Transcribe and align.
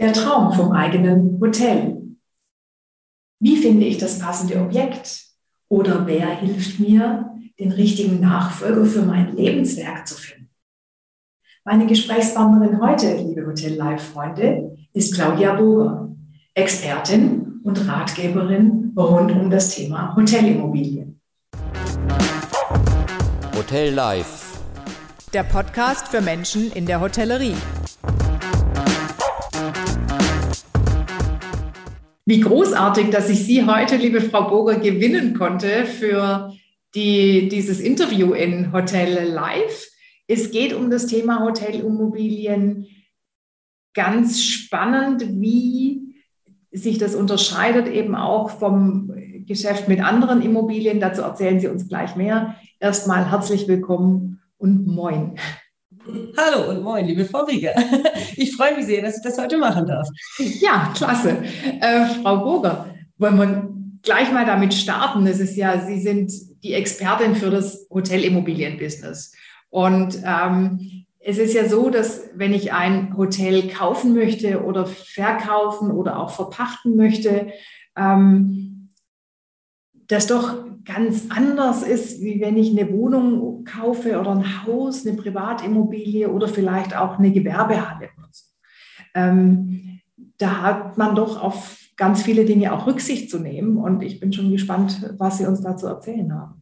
Der 0.00 0.14
Traum 0.14 0.54
vom 0.54 0.72
eigenen 0.72 1.38
Hotel. 1.42 2.00
Wie 3.38 3.58
finde 3.58 3.84
ich 3.84 3.98
das 3.98 4.18
passende 4.18 4.58
Objekt? 4.58 5.26
Oder 5.68 6.06
wer 6.06 6.26
hilft 6.26 6.80
mir, 6.80 7.30
den 7.58 7.70
richtigen 7.70 8.18
Nachfolger 8.18 8.86
für 8.86 9.02
mein 9.02 9.36
Lebenswerk 9.36 10.08
zu 10.08 10.14
finden? 10.14 10.48
Meine 11.66 11.86
Gesprächspartnerin 11.86 12.80
heute, 12.80 13.14
liebe 13.14 13.46
Hotel 13.46 13.74
Live-Freunde, 13.74 14.74
ist 14.94 15.14
Claudia 15.14 15.54
Boger, 15.56 16.16
Expertin 16.54 17.60
und 17.62 17.86
Ratgeberin 17.86 18.94
rund 18.96 19.30
um 19.32 19.50
das 19.50 19.74
Thema 19.74 20.16
Hotelimmobilien. 20.16 21.20
Hotel 23.54 23.92
Live. 23.92 24.62
Der 25.34 25.42
Podcast 25.42 26.08
für 26.08 26.22
Menschen 26.22 26.72
in 26.72 26.86
der 26.86 27.02
Hotellerie. 27.02 27.54
Wie 32.30 32.42
großartig, 32.42 33.10
dass 33.10 33.28
ich 33.28 33.44
Sie 33.44 33.66
heute, 33.66 33.96
liebe 33.96 34.20
Frau 34.20 34.48
Boger, 34.48 34.78
gewinnen 34.78 35.36
konnte 35.36 35.84
für 35.84 36.52
die, 36.94 37.48
dieses 37.48 37.80
Interview 37.80 38.34
in 38.34 38.72
Hotel 38.72 39.28
Live. 39.28 39.88
Es 40.28 40.52
geht 40.52 40.72
um 40.72 40.92
das 40.92 41.06
Thema 41.06 41.44
Hotelimmobilien. 41.44 42.86
Ganz 43.94 44.44
spannend, 44.44 45.24
wie 45.40 46.14
sich 46.70 46.98
das 46.98 47.16
unterscheidet 47.16 47.88
eben 47.88 48.14
auch 48.14 48.48
vom 48.48 49.12
Geschäft 49.48 49.88
mit 49.88 50.00
anderen 50.00 50.40
Immobilien. 50.40 51.00
Dazu 51.00 51.22
erzählen 51.22 51.58
Sie 51.58 51.66
uns 51.66 51.88
gleich 51.88 52.14
mehr. 52.14 52.54
Erstmal 52.78 53.28
herzlich 53.28 53.66
willkommen 53.66 54.40
und 54.56 54.86
moin. 54.86 55.34
Hallo 56.36 56.70
und 56.70 56.82
moin, 56.82 57.06
liebe 57.06 57.24
Frau 57.24 57.44
Rieger. 57.44 57.74
Ich 58.36 58.56
freue 58.56 58.74
mich 58.76 58.86
sehr, 58.86 59.02
dass 59.02 59.18
ich 59.18 59.22
das 59.22 59.38
heute 59.38 59.58
machen 59.58 59.86
darf. 59.86 60.08
Ja, 60.38 60.92
klasse. 60.94 61.42
Äh, 61.80 62.06
Frau 62.22 62.38
Burger, 62.38 62.86
wollen 63.18 63.38
wir 63.38 63.68
gleich 64.02 64.32
mal 64.32 64.46
damit 64.46 64.72
starten? 64.72 65.26
Es 65.26 65.40
ist 65.40 65.56
ja, 65.56 65.84
Sie 65.84 66.00
sind 66.00 66.32
die 66.62 66.72
Expertin 66.72 67.34
für 67.34 67.50
das 67.50 67.86
Hotelimmobilienbusiness. 67.90 69.32
Und 69.68 70.22
ähm, 70.24 71.04
es 71.18 71.38
ist 71.38 71.54
ja 71.54 71.68
so, 71.68 71.90
dass 71.90 72.22
wenn 72.34 72.54
ich 72.54 72.72
ein 72.72 73.16
Hotel 73.16 73.68
kaufen 73.68 74.14
möchte 74.14 74.64
oder 74.64 74.86
verkaufen 74.86 75.90
oder 75.90 76.18
auch 76.18 76.30
verpachten 76.30 76.96
möchte, 76.96 77.52
ähm, 77.96 78.88
das 80.06 80.26
doch 80.26 80.69
ganz 80.84 81.26
anders 81.30 81.82
ist, 81.82 82.20
wie 82.20 82.40
wenn 82.40 82.56
ich 82.56 82.70
eine 82.70 82.90
Wohnung 82.92 83.64
kaufe 83.64 84.18
oder 84.18 84.30
ein 84.30 84.64
Haus, 84.66 85.06
eine 85.06 85.16
Privatimmobilie 85.16 86.30
oder 86.30 86.48
vielleicht 86.48 86.96
auch 86.96 87.18
eine 87.18 87.32
Gewerbehalle. 87.32 88.10
Ähm, 89.14 90.00
da 90.38 90.62
hat 90.62 90.98
man 90.98 91.14
doch 91.14 91.42
auf 91.42 91.78
ganz 91.96 92.22
viele 92.22 92.44
Dinge 92.44 92.72
auch 92.72 92.86
Rücksicht 92.86 93.30
zu 93.30 93.38
nehmen 93.38 93.76
und 93.76 94.02
ich 94.02 94.20
bin 94.20 94.32
schon 94.32 94.50
gespannt, 94.50 95.14
was 95.18 95.38
Sie 95.38 95.46
uns 95.46 95.60
dazu 95.60 95.86
erzählen 95.86 96.32
haben. 96.34 96.59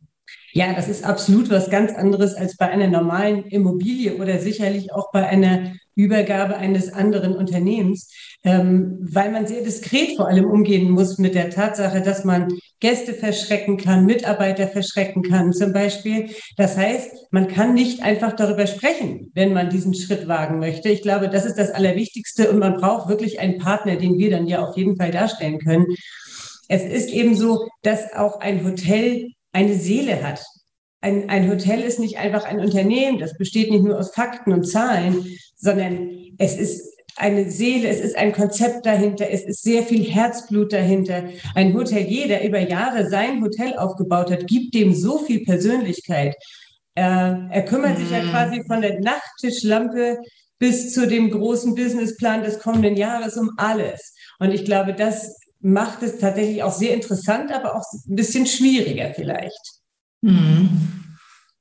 Ja, 0.52 0.72
das 0.72 0.88
ist 0.88 1.04
absolut 1.04 1.50
was 1.50 1.70
ganz 1.70 1.92
anderes 1.92 2.34
als 2.34 2.56
bei 2.56 2.68
einer 2.68 2.88
normalen 2.88 3.44
Immobilie 3.44 4.16
oder 4.16 4.38
sicherlich 4.38 4.92
auch 4.92 5.10
bei 5.12 5.26
einer 5.26 5.74
Übergabe 5.94 6.56
eines 6.56 6.92
anderen 6.92 7.36
Unternehmens, 7.36 8.10
ähm, 8.44 8.98
weil 9.00 9.32
man 9.32 9.48
sehr 9.48 9.62
diskret 9.62 10.16
vor 10.16 10.28
allem 10.28 10.44
umgehen 10.44 10.90
muss 10.90 11.18
mit 11.18 11.34
der 11.34 11.50
Tatsache, 11.50 12.00
dass 12.00 12.24
man 12.24 12.48
Gäste 12.78 13.14
verschrecken 13.14 13.76
kann, 13.76 14.06
Mitarbeiter 14.06 14.68
verschrecken 14.68 15.22
kann 15.22 15.52
zum 15.52 15.72
Beispiel. 15.72 16.30
Das 16.56 16.76
heißt, 16.76 17.26
man 17.32 17.48
kann 17.48 17.74
nicht 17.74 18.02
einfach 18.02 18.32
darüber 18.32 18.68
sprechen, 18.68 19.32
wenn 19.34 19.52
man 19.52 19.70
diesen 19.70 19.92
Schritt 19.92 20.28
wagen 20.28 20.60
möchte. 20.60 20.88
Ich 20.88 21.02
glaube, 21.02 21.28
das 21.28 21.44
ist 21.44 21.58
das 21.58 21.72
Allerwichtigste 21.72 22.48
und 22.50 22.60
man 22.60 22.74
braucht 22.74 23.08
wirklich 23.08 23.40
einen 23.40 23.58
Partner, 23.58 23.96
den 23.96 24.18
wir 24.18 24.30
dann 24.30 24.46
ja 24.46 24.64
auf 24.64 24.76
jeden 24.76 24.96
Fall 24.96 25.10
darstellen 25.10 25.58
können. 25.58 25.86
Es 26.68 26.84
ist 26.84 27.10
eben 27.10 27.34
so, 27.34 27.66
dass 27.82 28.12
auch 28.12 28.38
ein 28.38 28.64
Hotel 28.64 29.32
eine 29.52 29.74
Seele 29.74 30.22
hat. 30.22 30.44
Ein, 31.00 31.28
ein 31.30 31.48
Hotel 31.48 31.80
ist 31.80 32.00
nicht 32.00 32.18
einfach 32.18 32.44
ein 32.44 32.60
Unternehmen, 32.60 33.18
das 33.18 33.36
besteht 33.38 33.70
nicht 33.70 33.84
nur 33.84 33.98
aus 33.98 34.10
Fakten 34.10 34.52
und 34.52 34.64
Zahlen, 34.64 35.24
sondern 35.56 36.10
es 36.38 36.56
ist 36.56 36.98
eine 37.16 37.50
Seele, 37.50 37.88
es 37.88 38.00
ist 38.00 38.16
ein 38.16 38.32
Konzept 38.32 38.86
dahinter, 38.86 39.28
es 39.30 39.42
ist 39.42 39.62
sehr 39.62 39.82
viel 39.82 40.04
Herzblut 40.04 40.72
dahinter. 40.72 41.24
Ein 41.54 41.74
Hotelier, 41.74 42.28
der 42.28 42.44
über 42.44 42.60
Jahre 42.60 43.08
sein 43.08 43.42
Hotel 43.42 43.76
aufgebaut 43.76 44.30
hat, 44.30 44.46
gibt 44.46 44.74
dem 44.74 44.94
so 44.94 45.18
viel 45.18 45.44
Persönlichkeit. 45.44 46.36
Er, 46.94 47.48
er 47.50 47.64
kümmert 47.64 47.98
mm. 47.98 48.00
sich 48.00 48.10
ja 48.10 48.22
mhm. 48.22 48.30
quasi 48.30 48.62
von 48.66 48.82
der 48.82 49.00
Nachttischlampe 49.00 50.18
bis 50.58 50.92
zu 50.92 51.06
dem 51.06 51.30
großen 51.30 51.74
Businessplan 51.74 52.42
des 52.42 52.58
kommenden 52.58 52.96
Jahres 52.96 53.36
um 53.36 53.50
alles. 53.56 54.14
Und 54.38 54.52
ich 54.52 54.64
glaube, 54.64 54.94
das 54.94 55.36
macht 55.60 56.02
es 56.02 56.18
tatsächlich 56.18 56.62
auch 56.62 56.72
sehr 56.72 56.94
interessant, 56.94 57.52
aber 57.52 57.74
auch 57.76 57.84
ein 58.08 58.16
bisschen 58.16 58.46
schwieriger 58.46 59.12
vielleicht. 59.14 59.80
Mhm. 60.22 60.70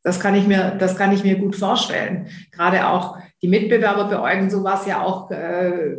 Das 0.03 0.19
kann 0.19 0.35
ich 0.35 0.47
mir, 0.47 0.75
das 0.79 0.95
kann 0.95 1.11
ich 1.11 1.23
mir 1.23 1.37
gut 1.37 1.55
vorstellen. 1.55 2.27
Gerade 2.51 2.87
auch 2.87 3.17
die 3.41 3.47
Mitbewerber 3.47 4.05
beäugen 4.05 4.49
sowas 4.49 4.85
ja 4.85 5.01
auch 5.01 5.29
äh, 5.31 5.97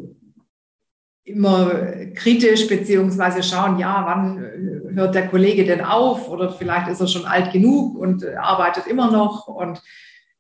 immer 1.25 1.71
kritisch, 2.15 2.67
beziehungsweise 2.69 3.43
schauen, 3.43 3.79
ja, 3.79 4.03
wann 4.07 4.43
äh, 4.43 4.95
hört 4.95 5.15
der 5.15 5.29
Kollege 5.29 5.65
denn 5.65 5.85
auf? 5.85 6.29
Oder 6.29 6.51
vielleicht 6.51 6.89
ist 6.89 7.01
er 7.01 7.07
schon 7.07 7.27
alt 7.27 7.53
genug 7.53 7.99
und 7.99 8.23
äh, 8.23 8.37
arbeitet 8.37 8.87
immer 8.87 9.11
noch. 9.11 9.47
Und 9.47 9.83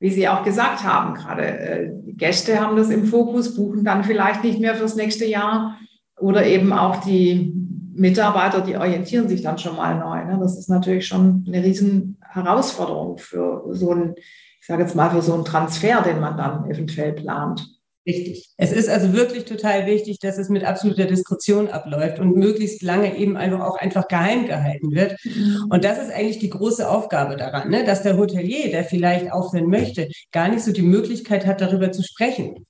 wie 0.00 0.10
Sie 0.10 0.28
auch 0.28 0.44
gesagt 0.44 0.84
haben, 0.84 1.14
gerade 1.14 1.44
äh, 1.44 1.90
Gäste 2.06 2.60
haben 2.60 2.76
das 2.76 2.90
im 2.90 3.04
Fokus, 3.04 3.54
buchen 3.54 3.84
dann 3.84 4.04
vielleicht 4.04 4.44
nicht 4.44 4.60
mehr 4.60 4.74
fürs 4.76 4.96
nächste 4.96 5.24
Jahr. 5.24 5.78
Oder 6.20 6.46
eben 6.46 6.72
auch 6.72 6.96
die 7.04 7.52
Mitarbeiter, 7.94 8.60
die 8.60 8.76
orientieren 8.76 9.28
sich 9.28 9.42
dann 9.42 9.58
schon 9.58 9.76
mal 9.76 9.98
neu. 9.98 10.24
Ne? 10.24 10.38
Das 10.40 10.58
ist 10.58 10.68
natürlich 10.68 11.06
schon 11.06 11.44
eine 11.46 11.62
riesen 11.62 12.18
Herausforderung 12.22 13.18
für 13.18 13.64
so 13.70 13.92
ein, 13.92 14.14
ich 14.16 14.66
sage 14.66 14.82
jetzt 14.82 14.94
mal, 14.94 15.10
für 15.10 15.22
so 15.22 15.34
einen 15.34 15.44
Transfer, 15.44 16.02
den 16.02 16.20
man 16.20 16.36
dann 16.36 16.70
eventuell 16.70 17.12
plant. 17.12 17.66
Richtig. 18.08 18.48
Es 18.56 18.72
ist 18.72 18.88
also 18.88 19.12
wirklich 19.12 19.44
total 19.44 19.84
wichtig, 19.84 20.18
dass 20.20 20.38
es 20.38 20.48
mit 20.48 20.64
absoluter 20.64 21.04
Diskretion 21.04 21.68
abläuft 21.68 22.18
und 22.20 22.36
möglichst 22.36 22.82
lange 22.82 23.14
eben 23.18 23.36
einfach 23.36 23.60
auch 23.60 23.76
einfach 23.76 24.08
geheim 24.08 24.46
gehalten 24.46 24.92
wird. 24.92 25.16
Mhm. 25.24 25.66
Und 25.68 25.84
das 25.84 25.98
ist 25.98 26.10
eigentlich 26.10 26.38
die 26.38 26.48
große 26.48 26.88
Aufgabe 26.88 27.36
daran, 27.36 27.68
ne? 27.68 27.84
dass 27.84 28.02
der 28.02 28.16
Hotelier, 28.16 28.70
der 28.70 28.84
vielleicht 28.84 29.30
aufhören 29.30 29.68
möchte, 29.68 30.08
gar 30.32 30.48
nicht 30.48 30.62
so 30.62 30.72
die 30.72 30.82
Möglichkeit 30.82 31.44
hat, 31.44 31.60
darüber 31.60 31.92
zu 31.92 32.02
sprechen. 32.02 32.64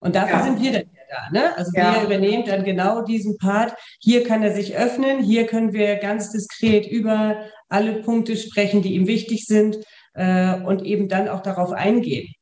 Und 0.00 0.16
dafür 0.16 0.36
ja. 0.36 0.44
sind 0.44 0.60
wir 0.60 0.72
dann 0.72 0.82
da. 1.14 1.30
Ne? 1.30 1.56
Also 1.56 1.72
ja. 1.74 1.94
wir 1.94 2.02
übernehmen 2.02 2.44
dann 2.44 2.64
genau 2.64 3.02
diesen 3.02 3.38
Part. 3.38 3.74
Hier 4.00 4.24
kann 4.24 4.42
er 4.42 4.54
sich 4.54 4.76
öffnen, 4.76 5.22
hier 5.22 5.46
können 5.46 5.72
wir 5.72 5.96
ganz 5.96 6.30
diskret 6.30 6.86
über 6.86 7.36
alle 7.68 8.02
Punkte 8.02 8.36
sprechen, 8.36 8.82
die 8.82 8.94
ihm 8.94 9.06
wichtig 9.06 9.46
sind 9.46 9.78
äh, 10.14 10.60
und 10.60 10.84
eben 10.84 11.08
dann 11.08 11.28
auch 11.28 11.40
darauf 11.40 11.72
eingehen. 11.72 12.32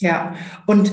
Ja, 0.00 0.36
und 0.66 0.92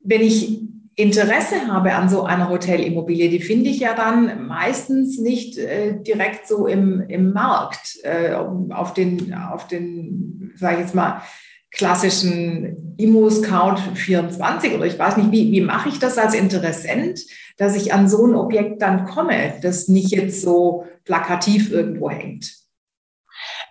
wenn 0.00 0.20
ich 0.20 0.60
Interesse 0.98 1.68
habe 1.68 1.94
an 1.94 2.08
so 2.08 2.24
einer 2.24 2.48
Hotelimmobilie, 2.48 3.30
die 3.30 3.40
finde 3.40 3.70
ich 3.70 3.78
ja 3.78 3.94
dann 3.94 4.48
meistens 4.48 5.18
nicht 5.18 5.56
äh, 5.56 6.02
direkt 6.02 6.48
so 6.48 6.66
im, 6.66 7.00
im 7.02 7.32
Markt, 7.32 7.98
äh, 8.02 8.32
auf 8.34 8.94
den, 8.94 9.32
auf 9.32 9.68
den, 9.68 10.52
sage 10.56 10.74
ich 10.74 10.80
jetzt 10.80 10.96
mal, 10.96 11.22
klassischen 11.70 12.94
Immo-Scout 12.96 13.94
24 13.94 14.74
oder 14.74 14.86
ich 14.86 14.98
weiß 14.98 15.16
nicht, 15.18 15.30
wie, 15.30 15.52
wie 15.52 15.60
mache 15.60 15.88
ich 15.88 15.98
das 15.98 16.18
als 16.18 16.34
Interessent, 16.34 17.20
dass 17.56 17.76
ich 17.76 17.92
an 17.92 18.08
so 18.08 18.26
ein 18.26 18.34
Objekt 18.34 18.82
dann 18.82 19.04
komme, 19.04 19.54
das 19.62 19.88
nicht 19.88 20.10
jetzt 20.10 20.42
so 20.42 20.86
plakativ 21.04 21.70
irgendwo 21.70 22.10
hängt? 22.10 22.54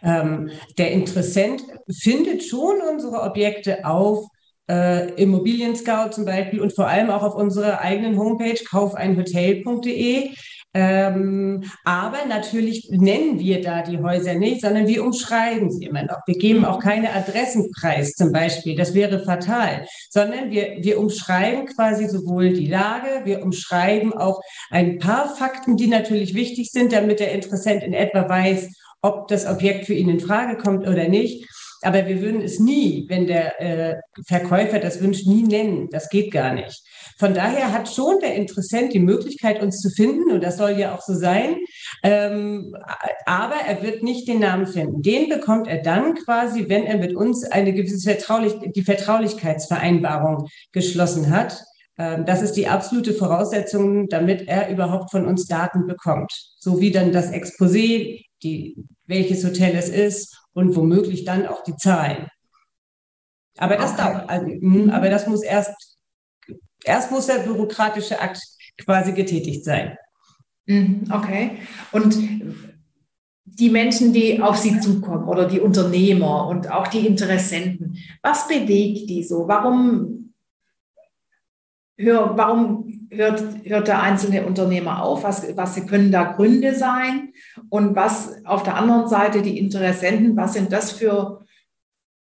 Ähm, 0.04 0.52
der 0.78 0.92
Interessent 0.92 1.64
findet 1.92 2.44
schon 2.44 2.82
unsere 2.82 3.22
Objekte 3.22 3.86
auf 3.86 4.28
äh, 4.70 5.12
Immobilien 5.14 5.76
Scout 5.76 6.12
zum 6.12 6.26
Beispiel 6.26 6.62
und 6.62 6.76
vor 6.76 6.88
allem 6.88 7.10
auch 7.10 7.24
auf 7.24 7.36
unserer 7.36 7.82
eigenen 7.82 8.18
Homepage 8.18 8.62
kaufeinhotel.de. 8.64 10.32
Ähm, 10.80 11.64
aber 11.86 12.28
natürlich 12.30 12.88
nennen 12.92 13.40
wir 13.40 13.64
da 13.64 13.82
die 13.82 13.98
Häuser 13.98 14.36
nicht, 14.36 14.62
sondern 14.62 14.86
wir 14.86 15.04
umschreiben 15.04 15.72
sie 15.72 15.86
immer 15.86 16.04
noch. 16.04 16.20
Wir 16.28 16.38
geben 16.38 16.66
auch 16.66 16.80
keine 16.80 17.14
Adressenpreis 17.14 18.14
zum 18.14 18.32
Beispiel, 18.32 18.76
das 18.76 18.94
wäre 18.94 19.24
fatal, 19.24 19.88
sondern 20.12 20.52
wir, 20.52 20.78
wir 20.82 21.00
umschreiben 21.00 21.66
quasi 21.66 22.08
sowohl 22.08 22.54
die 22.54 22.68
Lage, 22.68 23.22
wir 23.24 23.42
umschreiben 23.42 24.14
auch 24.14 24.40
ein 24.70 25.00
paar 25.00 25.36
Fakten, 25.36 25.78
die 25.78 25.88
natürlich 25.88 26.36
wichtig 26.36 26.70
sind, 26.70 26.94
damit 26.94 27.22
der 27.22 27.32
Interessent 27.32 27.82
in 27.82 27.94
etwa 27.94 28.30
weiß, 28.30 28.70
ob 29.02 29.30
das 29.30 29.48
Objekt 29.48 29.88
für 29.88 29.96
ihn 29.96 30.10
in 30.10 30.20
Frage 30.20 30.58
kommt 30.58 30.88
oder 30.88 31.08
nicht. 31.08 31.44
Aber 31.82 32.06
wir 32.06 32.22
würden 32.22 32.42
es 32.42 32.60
nie, 32.60 33.06
wenn 33.08 33.26
der 33.26 33.62
äh, 33.62 33.96
Verkäufer 34.28 34.78
das 34.78 35.02
wünscht, 35.02 35.26
nie 35.26 35.44
nennen. 35.44 35.90
Das 35.92 36.10
geht 36.10 36.32
gar 36.32 36.54
nicht. 36.54 36.84
Von 37.18 37.34
daher 37.34 37.72
hat 37.72 37.92
schon 37.92 38.20
der 38.20 38.36
Interessent 38.36 38.94
die 38.94 39.00
Möglichkeit, 39.00 39.62
uns 39.62 39.80
zu 39.80 39.90
finden, 39.90 40.32
und 40.32 40.44
das 40.44 40.58
soll 40.58 40.72
ja 40.72 40.96
auch 40.96 41.02
so 41.02 41.14
sein. 41.14 41.58
Ähm, 42.04 42.76
aber 43.26 43.56
er 43.68 43.82
wird 43.82 44.04
nicht 44.04 44.28
den 44.28 44.40
Namen 44.40 44.68
finden. 44.68 45.02
Den 45.02 45.30
bekommt 45.30 45.68
er 45.68 45.82
dann 45.82 46.16
quasi, 46.16 46.70
wenn 46.70 46.86
er 46.86 46.98
mit 46.98 47.16
uns 47.16 47.44
eine 47.44 47.74
gewisse 47.74 48.08
Vertraulich 48.08 48.54
die 48.76 48.84
Vertraulichkeitsvereinbarung 48.84 50.48
geschlossen 50.72 51.30
hat. 51.30 51.64
Ähm, 51.98 52.26
das 52.26 52.42
ist 52.42 52.54
die 52.54 52.68
absolute 52.68 53.14
Voraussetzung, 53.14 54.08
damit 54.08 54.48
er 54.48 54.70
überhaupt 54.70 55.12
von 55.12 55.26
uns 55.26 55.48
Daten 55.48 55.88
bekommt. 55.88 56.32
So 56.60 56.80
wie 56.80 56.92
dann 56.92 57.12
das 57.12 57.32
Exposé, 57.32 58.22
die, 58.44 58.76
welches 59.06 59.44
Hotel 59.44 59.76
es 59.76 59.90
ist 59.90 60.38
und 60.54 60.76
womöglich 60.76 61.26
dann 61.26 61.48
auch 61.48 61.64
die 61.64 61.76
Zahlen. 61.76 62.28
Aber 63.58 63.78
das 63.78 63.94
okay. 63.94 64.02
dauert. 64.04 64.30
Also, 64.30 64.46
mh, 64.62 64.94
aber 64.94 65.10
das 65.10 65.28
muss 65.28 65.44
erst, 65.44 65.97
erst 66.88 67.12
muss 67.12 67.28
der 67.28 67.40
bürokratische 67.40 68.20
Akt 68.20 68.42
quasi 68.84 69.12
getätigt 69.12 69.64
sein. 69.66 69.98
Mhm, 70.66 71.06
okay. 71.12 71.58
Und 71.92 72.18
die 73.46 73.70
Menschen, 73.70 74.14
die 74.14 74.42
auf 74.42 74.58
Sie 74.58 74.80
zukommen 74.80 75.28
oder 75.28 75.48
die 75.48 75.60
Unternehmer 75.60 76.48
und 76.48 76.72
auch 76.72 76.88
die 76.88 77.08
Interessenten, 77.08 77.98
was 78.22 78.48
bewegt 78.48 79.10
die 79.10 79.24
so? 79.24 79.48
Warum, 79.48 80.34
hör, 81.98 82.38
warum 82.38 83.08
hört, 83.10 83.44
hört 83.64 83.88
der 83.88 84.04
einzelne 84.04 84.46
Unternehmer 84.46 85.02
auf? 85.02 85.24
Was, 85.24 85.56
was 85.56 85.84
können 85.88 86.12
da 86.12 86.34
Gründe 86.34 86.76
sein? 86.76 87.34
Und 87.70 87.96
was 87.96 88.46
auf 88.46 88.64
der 88.64 88.76
anderen 88.76 89.08
Seite 89.08 89.42
die 89.42 89.58
Interessenten, 89.58 90.36
was 90.36 90.54
sind 90.54 90.72
das 90.72 90.92
für 90.92 91.46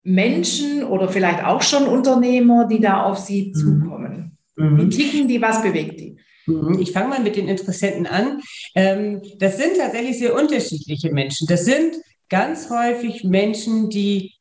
Menschen 0.03 0.83
oder 0.83 1.09
vielleicht 1.09 1.43
auch 1.43 1.61
schon 1.61 1.85
Unternehmer, 1.85 2.65
die 2.65 2.79
da 2.79 3.03
auf 3.03 3.19
Sie 3.19 3.49
mhm. 3.49 3.53
zukommen? 3.53 4.28
Mhm. 4.59 4.77
Wie 4.77 4.89
ticken 4.89 5.27
die? 5.27 5.41
Was 5.41 5.61
bewegt 5.61 5.99
die? 5.99 6.17
Mhm. 6.45 6.79
Ich 6.79 6.91
fange 6.91 7.09
mal 7.09 7.21
mit 7.21 7.35
den 7.35 7.47
Interessenten 7.47 8.05
an. 8.05 8.41
Ähm, 8.75 9.21
das 9.39 9.57
sind 9.57 9.77
tatsächlich 9.77 10.19
sehr 10.19 10.35
unterschiedliche 10.35 11.11
Menschen. 11.11 11.47
Das 11.47 11.65
sind 11.65 11.95
ganz 12.29 12.69
häufig 12.69 13.23
Menschen, 13.23 13.89
die 13.89 14.33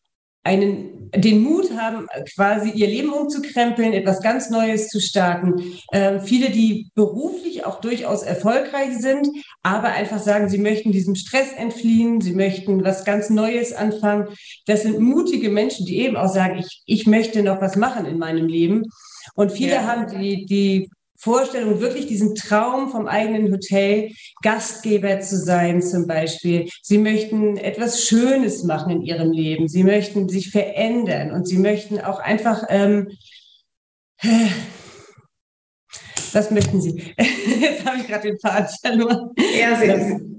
einen, 0.45 1.11
den 1.15 1.43
Mut 1.43 1.71
haben, 1.77 2.07
quasi 2.35 2.71
ihr 2.71 2.87
Leben 2.87 3.13
umzukrempeln, 3.13 3.93
etwas 3.93 4.23
ganz 4.23 4.51
Neues 4.51 4.89
zu 4.89 5.01
starten. 5.01 5.79
Ähm, 5.93 6.21
viele, 6.21 6.51
die 6.51 6.91
beruflich 6.95 7.67
auch 7.67 7.81
durchaus 7.81 8.23
erfolgreich 8.23 8.97
sind, 8.99 9.29
aber 9.63 9.89
einfach 9.89 10.21
sagen, 10.21 10.49
sie 10.49 10.59
möchten 10.59 10.91
diesem 10.91 11.17
Stress 11.17 11.53
entfliehen, 11.53 12.21
sie 12.21 12.33
möchten 12.33 12.83
was 12.83 13.05
ganz 13.05 13.31
Neues 13.31 13.73
anfangen. 13.75 14.29
Das 14.67 14.83
sind 14.83 15.01
mutige 15.01 15.51
Menschen, 15.51 15.85
die 15.85 15.99
eben 15.99 16.17
auch 16.17 16.33
sagen, 16.33 16.59
ich, 16.59 16.83
ich 16.87 17.07
möchte 17.07 17.43
noch 17.43 17.61
was 17.61 17.77
machen 17.77 18.07
in 18.07 18.19
meinem 18.19 18.47
Leben. 18.47 18.85
Und 19.35 19.53
viele 19.53 19.75
ja. 19.75 19.87
haben 19.87 20.09
die, 20.19 20.47
die 20.47 20.91
Vorstellung, 21.21 21.81
wirklich 21.81 22.07
diesen 22.07 22.37
Traum 22.37 22.91
vom 22.91 23.09
eigenen 23.09 23.53
Hotel, 23.53 24.13
Gastgeber 24.43 25.19
zu 25.21 25.37
sein 25.37 25.83
zum 25.83 26.07
Beispiel. 26.07 26.69
Sie 26.83 26.99
möchten 26.99 27.57
etwas 27.57 28.05
Schönes 28.05 28.63
machen 28.63 28.93
in 28.93 29.03
ihrem 29.03 29.33
Leben. 29.33 29.69
Sie 29.69 29.83
möchten 29.83 30.29
sich 30.29 30.51
verändern 30.51 31.33
und 31.33 31.49
sie 31.49 31.59
möchten 31.59 32.01
auch 32.01 32.21
einfach, 32.21 32.63
ähm, 32.69 33.09
was 36.33 36.51
möchten 36.53 36.81
Sie? 36.81 37.15
Jetzt 37.61 37.85
habe 37.85 37.99
ich 37.99 38.07
gerade 38.07 38.29
den 38.29 38.39
Faden 38.39 38.69
verloren. 38.81 39.31
Ja, 39.59 39.77
Sie, 39.77 40.38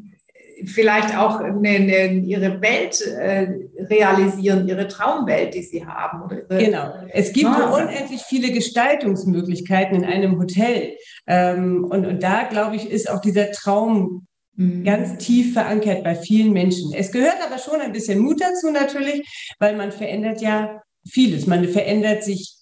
vielleicht 0.65 1.17
auch 1.17 1.39
eine, 1.39 1.69
eine, 1.69 2.13
ihre 2.19 2.61
Welt 2.61 3.01
äh, 3.01 3.47
realisieren, 3.79 4.67
ihre 4.67 4.87
Traumwelt, 4.87 5.53
die 5.53 5.63
sie 5.63 5.85
haben. 5.85 6.29
Ihre, 6.49 6.65
genau. 6.65 6.93
Es 7.11 7.33
gibt 7.33 7.49
ja. 7.49 7.69
unendlich 7.69 8.21
viele 8.21 8.51
Gestaltungsmöglichkeiten 8.51 9.97
in 9.97 10.05
einem 10.05 10.39
Hotel. 10.39 10.95
Ähm, 11.27 11.85
und, 11.85 12.05
und 12.05 12.23
da, 12.23 12.43
glaube 12.43 12.75
ich, 12.75 12.89
ist 12.89 13.09
auch 13.09 13.21
dieser 13.21 13.51
Traum 13.51 14.27
mhm. 14.55 14.83
ganz 14.83 15.17
tief 15.17 15.53
verankert 15.53 16.03
bei 16.03 16.15
vielen 16.15 16.53
Menschen. 16.53 16.93
Es 16.93 17.11
gehört 17.11 17.37
aber 17.45 17.57
schon 17.57 17.81
ein 17.81 17.91
bisschen 17.91 18.19
Mut 18.19 18.41
dazu 18.41 18.71
natürlich, 18.71 19.55
weil 19.59 19.75
man 19.75 19.91
verändert 19.91 20.41
ja 20.41 20.81
vieles. 21.07 21.47
Man 21.47 21.65
verändert 21.65 22.23
sich 22.23 22.58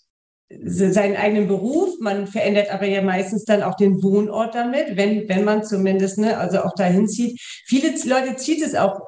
seinen 0.50 1.18
eigenen 1.18 1.48
Beruf. 1.48 2.00
Man 2.00 2.28
verändert 2.28 2.72
aber 2.72 2.86
ja 2.86 3.02
meistens 3.02 3.44
dann 3.44 3.64
auch 3.64 3.76
den 3.76 4.02
Wohnort 4.02 4.56
damit, 4.56 4.96
wenn, 4.96 5.28
wenn 5.28 5.44
man 5.44 5.64
zumindest, 5.64 6.18
ne, 6.18 6.38
also 6.38 6.62
auch 6.62 6.74
dahin 6.76 7.08
zieht. 7.08 7.40
Viele 7.66 7.90
Leute 8.06 8.36
zieht 8.38 8.64
es 8.64 8.76
auch 8.76 9.02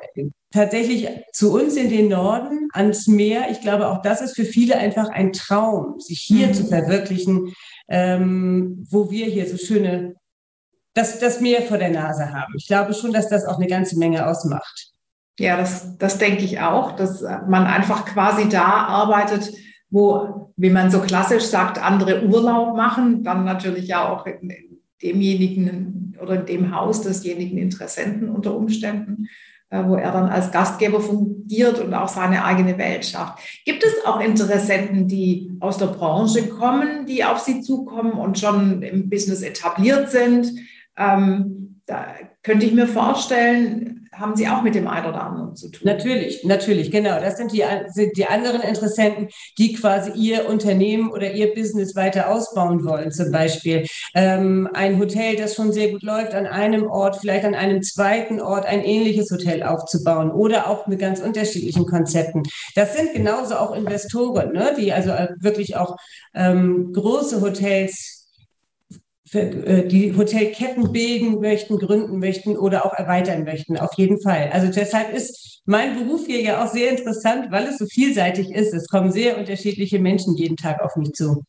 tatsächlich 0.51 1.07
zu 1.31 1.53
uns 1.53 1.75
in 1.75 1.89
den 1.89 2.09
Norden, 2.09 2.67
ans 2.73 3.07
Meer. 3.07 3.51
Ich 3.51 3.61
glaube, 3.61 3.87
auch 3.87 4.01
das 4.01 4.21
ist 4.21 4.35
für 4.35 4.45
viele 4.45 4.77
einfach 4.77 5.09
ein 5.09 5.31
Traum, 5.31 5.99
sich 5.99 6.19
hier 6.19 6.47
mhm. 6.47 6.53
zu 6.53 6.65
verwirklichen, 6.65 7.53
ähm, 7.87 8.85
wo 8.89 9.09
wir 9.09 9.27
hier 9.27 9.47
so 9.47 9.57
schöne, 9.57 10.15
das, 10.93 11.19
das 11.19 11.39
Meer 11.39 11.61
vor 11.61 11.77
der 11.77 11.91
Nase 11.91 12.33
haben. 12.33 12.53
Ich 12.57 12.67
glaube 12.67 12.93
schon, 12.93 13.13
dass 13.13 13.29
das 13.29 13.45
auch 13.45 13.57
eine 13.57 13.67
ganze 13.67 13.97
Menge 13.97 14.27
ausmacht. 14.27 14.91
Ja, 15.39 15.55
das, 15.55 15.97
das 15.97 16.17
denke 16.17 16.43
ich 16.43 16.59
auch, 16.59 16.97
dass 16.97 17.21
man 17.21 17.65
einfach 17.65 18.05
quasi 18.05 18.49
da 18.49 18.65
arbeitet, 18.65 19.53
wo, 19.89 20.51
wie 20.55 20.69
man 20.69 20.91
so 20.91 20.99
klassisch 20.99 21.45
sagt, 21.45 21.83
andere 21.83 22.23
Urlaub 22.25 22.75
machen, 22.75 23.23
dann 23.23 23.45
natürlich 23.45 23.87
ja 23.87 24.07
auch 24.07 24.25
in 24.25 24.53
demjenigen 25.01 26.15
oder 26.21 26.41
in 26.41 26.45
dem 26.45 26.75
Haus 26.75 27.01
desjenigen 27.01 27.57
Interessenten 27.57 28.29
unter 28.29 28.55
Umständen, 28.55 29.27
äh, 29.69 29.83
wo 29.85 29.95
er 29.95 30.11
dann 30.11 30.27
als 30.27 30.51
Gastgeber 30.51 30.99
fungiert 30.99 31.79
und 31.79 31.93
auch 31.93 32.09
seine 32.09 32.43
eigene 32.43 32.77
Welt 32.77 33.05
schafft. 33.05 33.39
Gibt 33.65 33.83
es 33.83 34.05
auch 34.05 34.19
Interessenten, 34.19 35.07
die 35.07 35.51
aus 35.59 35.77
der 35.77 35.87
Branche 35.87 36.49
kommen, 36.49 37.05
die 37.05 37.23
auf 37.23 37.39
Sie 37.39 37.61
zukommen 37.61 38.13
und 38.13 38.37
schon 38.37 38.81
im 38.81 39.09
Business 39.09 39.41
etabliert 39.41 40.09
sind? 40.09 40.51
Ähm, 40.97 41.78
da 41.89 42.05
könnte 42.43 42.65
ich 42.65 42.73
mir 42.73 42.87
vorstellen, 42.87 44.07
haben 44.13 44.35
Sie 44.35 44.47
auch 44.47 44.61
mit 44.61 44.75
dem 44.75 44.87
einen 44.87 45.07
oder 45.07 45.23
anderen 45.23 45.55
zu 45.55 45.69
tun. 45.69 45.81
Natürlich, 45.85 46.43
natürlich, 46.43 46.91
genau. 46.91 47.19
Das 47.19 47.37
sind 47.37 47.51
die, 47.51 47.63
sind 47.87 48.17
die 48.17 48.25
anderen 48.25 48.61
Interessenten, 48.61 49.29
die 49.57 49.73
quasi 49.73 50.11
ihr 50.11 50.47
Unternehmen 50.47 51.11
oder 51.11 51.31
ihr 51.31 51.53
Business 51.53 51.95
weiter 51.95 52.29
ausbauen 52.29 52.85
wollen. 52.85 53.11
Zum 53.11 53.31
Beispiel 53.31 53.85
ähm, 54.13 54.69
ein 54.73 54.99
Hotel, 54.99 55.35
das 55.35 55.55
schon 55.55 55.71
sehr 55.71 55.91
gut 55.91 56.03
läuft, 56.03 56.33
an 56.33 56.47
einem 56.47 56.87
Ort, 56.87 57.17
vielleicht 57.17 57.45
an 57.45 57.55
einem 57.55 57.81
zweiten 57.81 58.39
Ort 58.41 58.65
ein 58.65 58.83
ähnliches 58.83 59.31
Hotel 59.31 59.63
aufzubauen 59.63 60.31
oder 60.31 60.69
auch 60.69 60.87
mit 60.87 60.99
ganz 60.99 61.19
unterschiedlichen 61.21 61.85
Konzepten. 61.85 62.43
Das 62.75 62.95
sind 62.95 63.13
genauso 63.13 63.55
auch 63.55 63.75
Investoren, 63.75 64.53
ne, 64.53 64.75
die 64.77 64.91
also 64.91 65.11
äh, 65.11 65.29
wirklich 65.39 65.77
auch 65.77 65.95
ähm, 66.33 66.91
große 66.93 67.41
Hotels 67.41 68.18
die 69.33 70.13
Hotelketten 70.17 70.91
bilden 70.91 71.39
möchten, 71.39 71.77
gründen 71.77 72.19
möchten 72.19 72.57
oder 72.57 72.85
auch 72.85 72.93
erweitern 72.93 73.43
möchten. 73.43 73.77
Auf 73.77 73.93
jeden 73.95 74.21
Fall. 74.21 74.49
Also 74.51 74.71
deshalb 74.71 75.13
ist 75.13 75.61
mein 75.65 75.95
Beruf 75.95 76.25
hier 76.25 76.41
ja 76.41 76.63
auch 76.63 76.71
sehr 76.71 76.89
interessant, 76.89 77.51
weil 77.51 77.65
es 77.65 77.77
so 77.77 77.85
vielseitig 77.85 78.51
ist. 78.51 78.73
Es 78.73 78.87
kommen 78.87 79.11
sehr 79.11 79.37
unterschiedliche 79.37 79.99
Menschen 79.99 80.35
jeden 80.35 80.57
Tag 80.57 80.81
auf 80.81 80.95
mich 80.95 81.13
zu. 81.13 81.43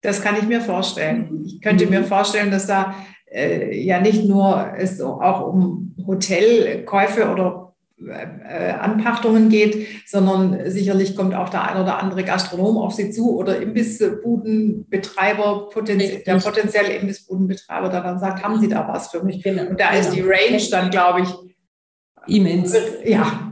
Das 0.00 0.20
kann 0.22 0.36
ich 0.36 0.44
mir 0.44 0.60
vorstellen. 0.60 1.44
Ich 1.44 1.60
könnte 1.60 1.84
mhm. 1.84 1.90
mir 1.90 2.04
vorstellen, 2.04 2.50
dass 2.50 2.66
da 2.66 2.94
äh, 3.30 3.78
ja 3.78 4.00
nicht 4.00 4.24
nur 4.24 4.72
es 4.76 5.00
auch 5.00 5.52
um 5.52 5.94
Hotelkäufe 6.06 7.30
oder 7.30 7.46
äh, 7.46 7.61
Anpachtungen 8.08 9.48
geht, 9.48 9.86
sondern 10.06 10.70
sicherlich 10.70 11.16
kommt 11.16 11.34
auch 11.34 11.48
der 11.48 11.70
ein 11.70 11.80
oder 11.80 11.98
andere 11.98 12.24
Gastronom 12.24 12.78
auf 12.78 12.94
Sie 12.94 13.10
zu 13.10 13.36
oder 13.36 13.60
Imbissbudenbetreiber, 13.60 15.68
potenzie 15.70 16.22
der 16.24 16.38
potenzielle 16.38 16.94
Imbissbudenbetreiber, 16.94 17.88
der 17.88 18.02
dann 18.02 18.18
sagt, 18.18 18.42
haben 18.42 18.60
Sie 18.60 18.68
da 18.68 18.86
was 18.88 19.08
für 19.08 19.22
mich? 19.22 19.42
Genau. 19.42 19.66
Und 19.66 19.80
da 19.80 19.90
genau. 19.90 20.00
ist 20.00 20.10
die 20.10 20.20
Range 20.20 20.62
dann, 20.70 20.90
glaube 20.90 21.22
ich, 21.22 21.28
immens. 22.26 22.74
Ja. 23.04 23.48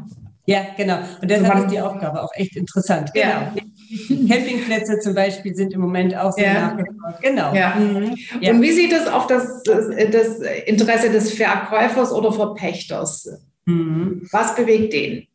Ja, 0.46 0.66
genau. 0.76 0.98
Und 1.22 1.30
deshalb 1.30 1.54
also 1.54 1.66
ist 1.66 1.72
die 1.72 1.80
Aufgabe 1.80 2.24
auch 2.24 2.30
echt 2.34 2.56
interessant. 2.56 3.12
Genau. 3.14 3.24
Ja. 3.24 3.52
Campingplätze 4.28 4.98
zum 4.98 5.14
Beispiel 5.14 5.54
sind 5.54 5.72
im 5.74 5.80
Moment 5.80 6.16
auch 6.16 6.32
sehr 6.32 6.52
ja. 6.52 6.54
nachgefragt. 6.54 7.22
Genau. 7.22 7.54
Ja. 7.54 7.76
Mhm. 7.76 8.16
Ja. 8.40 8.50
Und 8.50 8.62
wie 8.62 8.72
sieht 8.72 8.92
es 8.92 9.06
auf 9.06 9.28
das, 9.28 9.62
das 9.62 10.40
Interesse 10.66 11.10
des 11.10 11.34
Verkäufers 11.34 12.10
oder 12.10 12.32
Verpächters? 12.32 13.28
Mhm. 13.70 14.28
Was 14.32 14.54
bewegt 14.54 14.92
den? 14.92 15.26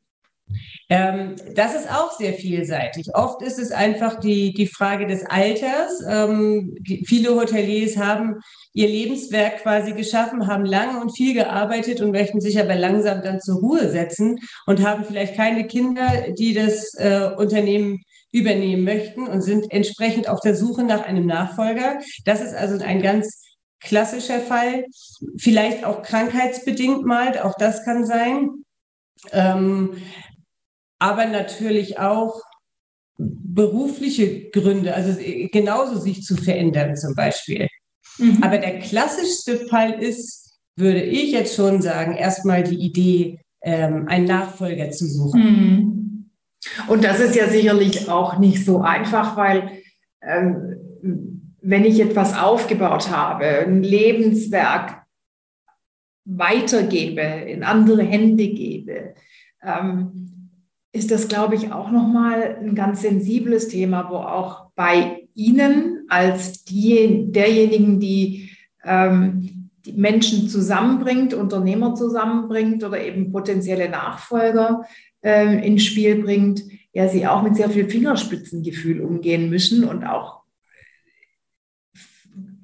Ähm, 0.87 1.35
das 1.55 1.73
ist 1.73 1.89
auch 1.89 2.11
sehr 2.15 2.33
vielseitig. 2.33 3.07
Oft 3.15 3.41
ist 3.41 3.57
es 3.57 3.71
einfach 3.71 4.19
die, 4.19 4.53
die 4.53 4.67
Frage 4.67 5.07
des 5.07 5.25
Alters. 5.25 6.03
Ähm, 6.07 6.75
die, 6.79 7.03
viele 7.07 7.35
Hoteliers 7.35 7.97
haben 7.97 8.35
ihr 8.73 8.87
Lebenswerk 8.87 9.63
quasi 9.63 9.93
geschaffen, 9.93 10.45
haben 10.45 10.65
lange 10.65 11.01
und 11.01 11.15
viel 11.15 11.33
gearbeitet 11.33 12.01
und 12.01 12.11
möchten 12.11 12.39
sich 12.39 12.59
aber 12.59 12.75
langsam 12.75 13.23
dann 13.23 13.41
zur 13.41 13.59
Ruhe 13.61 13.89
setzen 13.89 14.37
und 14.67 14.85
haben 14.85 15.05
vielleicht 15.05 15.35
keine 15.35 15.65
Kinder, 15.65 16.25
die 16.37 16.53
das 16.53 16.93
äh, 16.95 17.31
Unternehmen 17.35 18.03
übernehmen 18.31 18.83
möchten 18.83 19.27
und 19.27 19.41
sind 19.41 19.71
entsprechend 19.71 20.29
auf 20.29 20.41
der 20.41 20.55
Suche 20.55 20.83
nach 20.83 21.03
einem 21.03 21.25
Nachfolger. 21.25 21.99
Das 22.25 22.41
ist 22.41 22.53
also 22.53 22.83
ein 22.83 23.01
ganz 23.01 23.44
klassischer 23.85 24.39
Fall. 24.39 24.85
Vielleicht 25.37 25.85
auch 25.85 26.01
krankheitsbedingt 26.01 27.05
mal, 27.05 27.39
auch 27.39 27.55
das 27.57 27.85
kann 27.85 28.05
sein. 28.05 28.49
Ähm, 29.31 29.97
aber 30.99 31.25
natürlich 31.25 31.99
auch 31.99 32.41
berufliche 33.17 34.49
Gründe, 34.49 34.93
also 34.93 35.17
genauso 35.51 35.99
sich 35.99 36.23
zu 36.23 36.35
verändern 36.35 36.95
zum 36.97 37.15
Beispiel. 37.15 37.67
Mhm. 38.17 38.43
Aber 38.43 38.57
der 38.57 38.79
klassischste 38.79 39.67
Fall 39.67 40.03
ist, 40.03 40.57
würde 40.75 41.01
ich 41.01 41.31
jetzt 41.31 41.55
schon 41.55 41.81
sagen, 41.81 42.15
erstmal 42.15 42.63
die 42.63 42.75
Idee, 42.75 43.39
ähm, 43.61 44.07
einen 44.07 44.25
Nachfolger 44.25 44.91
zu 44.91 45.07
suchen. 45.07 45.41
Mhm. 45.41 46.29
Und 46.87 47.03
das 47.03 47.19
ist 47.19 47.35
ja 47.35 47.47
sicherlich 47.47 48.09
auch 48.09 48.37
nicht 48.37 48.65
so 48.65 48.81
einfach, 48.81 49.37
weil 49.37 49.81
ähm, 50.21 51.34
wenn 51.67 51.83
ich 51.83 51.99
etwas 51.99 52.37
aufgebaut 52.37 53.09
habe, 53.09 53.45
ein 53.45 53.81
Lebenswerk 53.81 55.03
weitergebe, 56.23 57.21
in 57.21 57.63
andere 57.63 58.03
Hände 58.03 58.47
gebe, 58.47 59.15
ähm, 59.63 60.51
ist 60.91 61.09
das, 61.09 61.27
glaube 61.27 61.55
ich, 61.55 61.71
auch 61.71 61.89
nochmal 61.89 62.57
ein 62.61 62.75
ganz 62.75 63.01
sensibles 63.01 63.67
Thema, 63.67 64.09
wo 64.09 64.17
auch 64.17 64.67
bei 64.75 65.27
Ihnen 65.33 66.05
als 66.07 66.63
die, 66.63 67.31
derjenigen, 67.31 67.99
die 67.99 68.51
ähm, 68.83 69.69
die 69.85 69.93
Menschen 69.93 70.47
zusammenbringt, 70.47 71.33
Unternehmer 71.33 71.95
zusammenbringt 71.95 72.83
oder 72.83 73.03
eben 73.03 73.31
potenzielle 73.31 73.89
Nachfolger 73.89 74.85
äh, 75.23 75.65
ins 75.65 75.83
Spiel 75.83 76.21
bringt, 76.21 76.63
ja, 76.93 77.07
sie 77.09 77.27
auch 77.27 77.41
mit 77.41 77.55
sehr 77.55 77.69
viel 77.69 77.89
Fingerspitzengefühl 77.89 79.01
umgehen 79.01 79.49
müssen 79.49 79.83
und 79.83 80.05
auch 80.05 80.44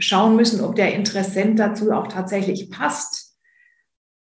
schauen 0.01 0.36
müssen, 0.36 0.62
ob 0.62 0.75
der 0.75 0.93
Interessent 0.93 1.60
dazu 1.60 1.91
auch 1.91 2.08
tatsächlich 2.08 2.70
passt 2.70 3.36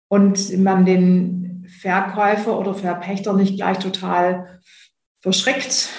und 0.10 0.58
man 0.58 0.86
den 0.86 1.68
Verkäufer 1.82 2.58
oder 2.58 2.74
Verpächter 2.74 3.34
nicht 3.34 3.56
gleich 3.56 3.80
total 3.80 4.62
verschreckt. 5.22 5.90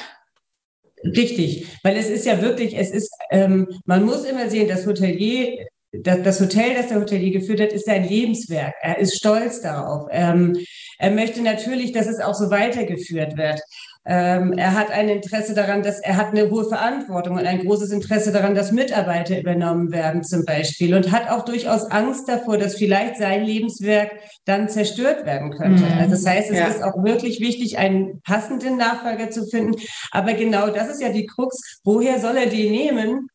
Richtig, 1.04 1.66
weil 1.84 1.96
es 1.96 2.08
ist 2.08 2.26
ja 2.26 2.42
wirklich, 2.42 2.76
es 2.76 2.90
ist, 2.90 3.12
ähm, 3.30 3.68
man 3.84 4.04
muss 4.04 4.24
immer 4.24 4.50
sehen, 4.50 4.68
das 4.68 4.86
Hotelier 4.86 5.66
das 5.92 6.40
Hotel, 6.40 6.74
das 6.74 6.88
der 6.88 7.00
Hotelier 7.00 7.32
geführt 7.32 7.60
hat, 7.60 7.72
ist 7.72 7.86
sein 7.86 8.06
Lebenswerk. 8.06 8.74
Er 8.82 8.98
ist 8.98 9.16
stolz 9.16 9.62
darauf. 9.62 10.08
Ähm, 10.10 10.56
er 10.98 11.10
möchte 11.10 11.40
natürlich, 11.40 11.92
dass 11.92 12.06
es 12.06 12.20
auch 12.20 12.34
so 12.34 12.50
weitergeführt 12.50 13.36
wird. 13.36 13.60
Ähm, 14.10 14.54
er 14.56 14.74
hat 14.74 14.90
ein 14.90 15.10
Interesse 15.10 15.52
daran, 15.52 15.82
dass 15.82 16.00
er 16.00 16.16
hat 16.16 16.28
eine 16.28 16.50
hohe 16.50 16.64
Verantwortung 16.64 17.36
und 17.36 17.46
ein 17.46 17.58
großes 17.58 17.90
Interesse 17.90 18.32
daran, 18.32 18.54
dass 18.54 18.72
Mitarbeiter 18.72 19.38
übernommen 19.38 19.92
werden 19.92 20.24
zum 20.24 20.46
Beispiel 20.46 20.94
und 20.94 21.12
hat 21.12 21.30
auch 21.30 21.44
durchaus 21.44 21.90
Angst 21.90 22.26
davor, 22.26 22.56
dass 22.56 22.76
vielleicht 22.76 23.18
sein 23.18 23.44
Lebenswerk 23.44 24.12
dann 24.46 24.70
zerstört 24.70 25.26
werden 25.26 25.50
könnte. 25.50 25.84
Mhm. 25.84 25.98
Also 25.98 26.12
das 26.12 26.26
heißt, 26.26 26.50
es 26.50 26.58
ja. 26.58 26.68
ist 26.68 26.82
auch 26.82 27.04
wirklich 27.04 27.40
wichtig, 27.40 27.76
einen 27.76 28.22
passenden 28.22 28.78
Nachfolger 28.78 29.30
zu 29.30 29.46
finden. 29.46 29.78
Aber 30.10 30.32
genau 30.32 30.68
das 30.70 30.88
ist 30.88 31.02
ja 31.02 31.10
die 31.10 31.26
Krux. 31.26 31.80
Woher 31.84 32.18
soll 32.18 32.38
er 32.38 32.46
die 32.46 32.70
nehmen? 32.70 33.28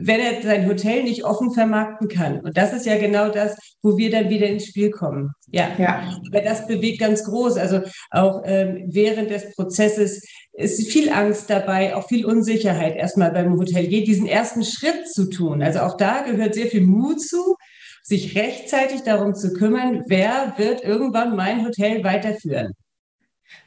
Wenn 0.00 0.20
er 0.20 0.42
sein 0.42 0.68
Hotel 0.68 1.02
nicht 1.02 1.24
offen 1.24 1.52
vermarkten 1.52 2.08
kann. 2.08 2.40
Und 2.40 2.56
das 2.56 2.72
ist 2.72 2.86
ja 2.86 2.98
genau 2.98 3.28
das, 3.28 3.56
wo 3.82 3.96
wir 3.96 4.10
dann 4.10 4.30
wieder 4.30 4.46
ins 4.46 4.66
Spiel 4.66 4.90
kommen. 4.90 5.30
Ja, 5.50 5.68
ja. 5.78 6.18
aber 6.28 6.40
das 6.40 6.66
bewegt 6.66 7.00
ganz 7.00 7.24
groß. 7.24 7.56
Also 7.56 7.80
auch 8.10 8.42
ähm, 8.44 8.84
während 8.88 9.30
des 9.30 9.54
Prozesses 9.54 10.22
ist 10.52 10.90
viel 10.90 11.10
Angst 11.10 11.50
dabei, 11.50 11.94
auch 11.94 12.08
viel 12.08 12.24
Unsicherheit 12.24 12.96
erstmal 12.96 13.32
beim 13.32 13.58
Hotelier, 13.58 14.04
diesen 14.04 14.26
ersten 14.26 14.64
Schritt 14.64 15.08
zu 15.08 15.30
tun. 15.30 15.62
Also 15.62 15.80
auch 15.80 15.96
da 15.96 16.22
gehört 16.22 16.54
sehr 16.54 16.66
viel 16.66 16.82
Mut 16.82 17.20
zu, 17.20 17.56
sich 18.02 18.36
rechtzeitig 18.36 19.02
darum 19.02 19.34
zu 19.34 19.52
kümmern, 19.52 20.04
wer 20.06 20.54
wird 20.56 20.82
irgendwann 20.82 21.36
mein 21.36 21.64
Hotel 21.64 22.02
weiterführen. 22.04 22.72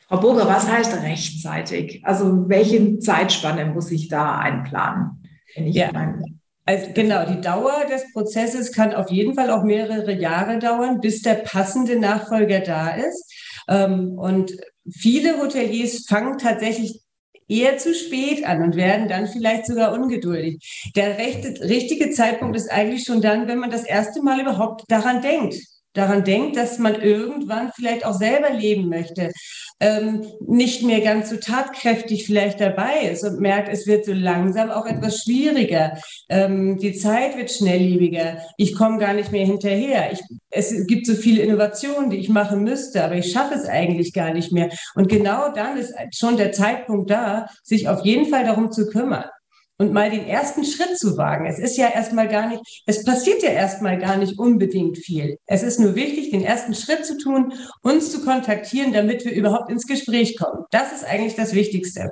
Frau 0.08 0.20
Burger, 0.20 0.48
was 0.48 0.68
heißt 0.68 1.02
rechtzeitig? 1.04 2.02
Also 2.04 2.50
welche 2.50 3.00
Zeitspanne 3.00 3.66
muss 3.68 3.92
ich 3.92 4.10
da 4.10 4.40
einplanen? 4.40 5.21
Ja. 5.56 5.92
Also 6.66 6.92
genau, 6.94 7.26
die 7.26 7.42
Dauer 7.42 7.86
des 7.90 8.12
Prozesses 8.14 8.72
kann 8.72 8.94
auf 8.94 9.10
jeden 9.10 9.34
Fall 9.34 9.50
auch 9.50 9.64
mehrere 9.64 10.14
Jahre 10.14 10.60
dauern, 10.60 11.02
bis 11.02 11.22
der 11.22 11.36
passende 11.36 12.00
Nachfolger 12.00 12.60
da 12.60 12.92
ist. 12.92 13.34
Ähm, 13.68 14.18
und 14.18 14.56
viele 14.90 15.40
Hoteliers 15.42 16.06
fangen 16.08 16.38
tatsächlich 16.38 17.02
eher 17.48 17.78
zu 17.78 17.94
spät 17.94 18.46
an 18.46 18.62
und 18.62 18.76
werden 18.76 19.10
dann 19.10 19.28
vielleicht 19.28 19.66
sogar 19.66 19.94
ungeduldig. 19.94 20.92
Der 20.96 21.18
rechte, 21.18 21.68
richtige 21.68 22.12
Zeitpunkt 22.12 22.56
ist 22.56 22.72
eigentlich 22.72 23.04
schon 23.04 23.22
dann, 23.22 23.48
wenn 23.48 23.60
man 23.60 23.72
das 23.72 23.84
erste 23.84 24.22
Mal 24.22 24.40
überhaupt 24.40 24.84
daran 24.88 25.22
denkt 25.22 25.56
daran 25.94 26.24
denkt, 26.24 26.58
dass 26.58 26.80
man 26.80 26.96
irgendwann 26.96 27.72
vielleicht 27.76 28.06
auch 28.06 28.14
selber 28.14 28.50
leben 28.52 28.88
möchte, 28.88 29.32
ähm, 29.80 30.26
nicht 30.48 30.84
mehr 30.84 31.02
ganz 31.02 31.30
so 31.30 31.38
tatkräftig 31.38 32.26
vielleicht 32.26 32.62
dabei 32.62 33.10
ist 33.12 33.24
und 33.24 33.40
merkt, 33.40 33.68
es 33.68 33.88
wird 33.88 34.06
so 34.06 34.14
langsam 34.14 34.70
auch 34.70 34.86
etwas 34.86 35.24
schwieriger. 35.24 35.98
Ähm, 36.30 36.78
die 36.78 36.94
Zeit 36.94 37.36
wird 37.36 37.52
schnelllebiger. 37.52 38.38
Ich 38.58 38.76
komme 38.76 39.00
gar 39.00 39.14
nicht 39.14 39.32
mehr 39.32 39.46
hinterher. 39.46 40.14
Ich, 40.14 40.20
es 40.52 40.86
gibt 40.88 41.08
so 41.08 41.16
viele 41.16 41.42
Innovationen, 41.42 42.12
die 42.12 42.18
ich 42.18 42.30
machen 42.30 42.64
müsste, 42.64 43.04
aber 43.04 43.16
ich 43.16 43.32
schaffe 43.32 43.56
es 43.56 43.66
eigentlich 43.66 44.14
gar 44.14 44.34
nicht 44.34 44.52
mehr. 44.52 44.70
Und 44.94 45.10
genau 45.10 45.52
dann 45.52 45.78
ist 45.78 45.94
schon 46.16 46.38
der 46.38 46.52
Zeitpunkt 46.52 47.10
da, 47.10 47.48
sich 47.64 47.90
auf 47.90 48.06
jeden 48.06 48.28
Fall 48.28 48.46
darum 48.46 48.72
zu 48.72 48.88
kümmern 48.88 49.26
und 49.82 49.94
mal 49.94 50.12
den 50.12 50.28
ersten 50.28 50.64
Schritt 50.64 50.96
zu 50.96 51.18
wagen. 51.18 51.48
Es 51.48 51.58
ist 51.58 51.76
ja 51.76 51.88
erstmal 51.88 52.28
gar 52.28 52.48
nicht, 52.50 52.84
es 52.86 53.04
passiert 53.04 53.42
ja 53.42 53.50
erstmal 53.50 53.98
gar 53.98 54.16
nicht 54.16 54.38
unbedingt 54.38 55.00
viel. 55.00 55.40
Es 55.48 55.64
ist 55.64 55.80
nur 55.80 55.96
wichtig, 55.96 56.30
den 56.30 56.44
ersten 56.44 56.76
Schritt 56.76 57.04
zu 57.04 57.18
tun, 57.18 57.52
uns 57.82 58.12
zu 58.12 58.24
kontaktieren, 58.24 58.94
damit 58.94 59.26
wir 59.26 59.34
überhaupt 59.34 59.72
ins 59.72 59.88
Gespräch 59.88 60.38
kommen. 60.38 60.66
Das 60.70 60.92
ist 60.92 61.04
eigentlich 61.04 61.34
das 61.34 61.56
Wichtigste. 61.56 62.12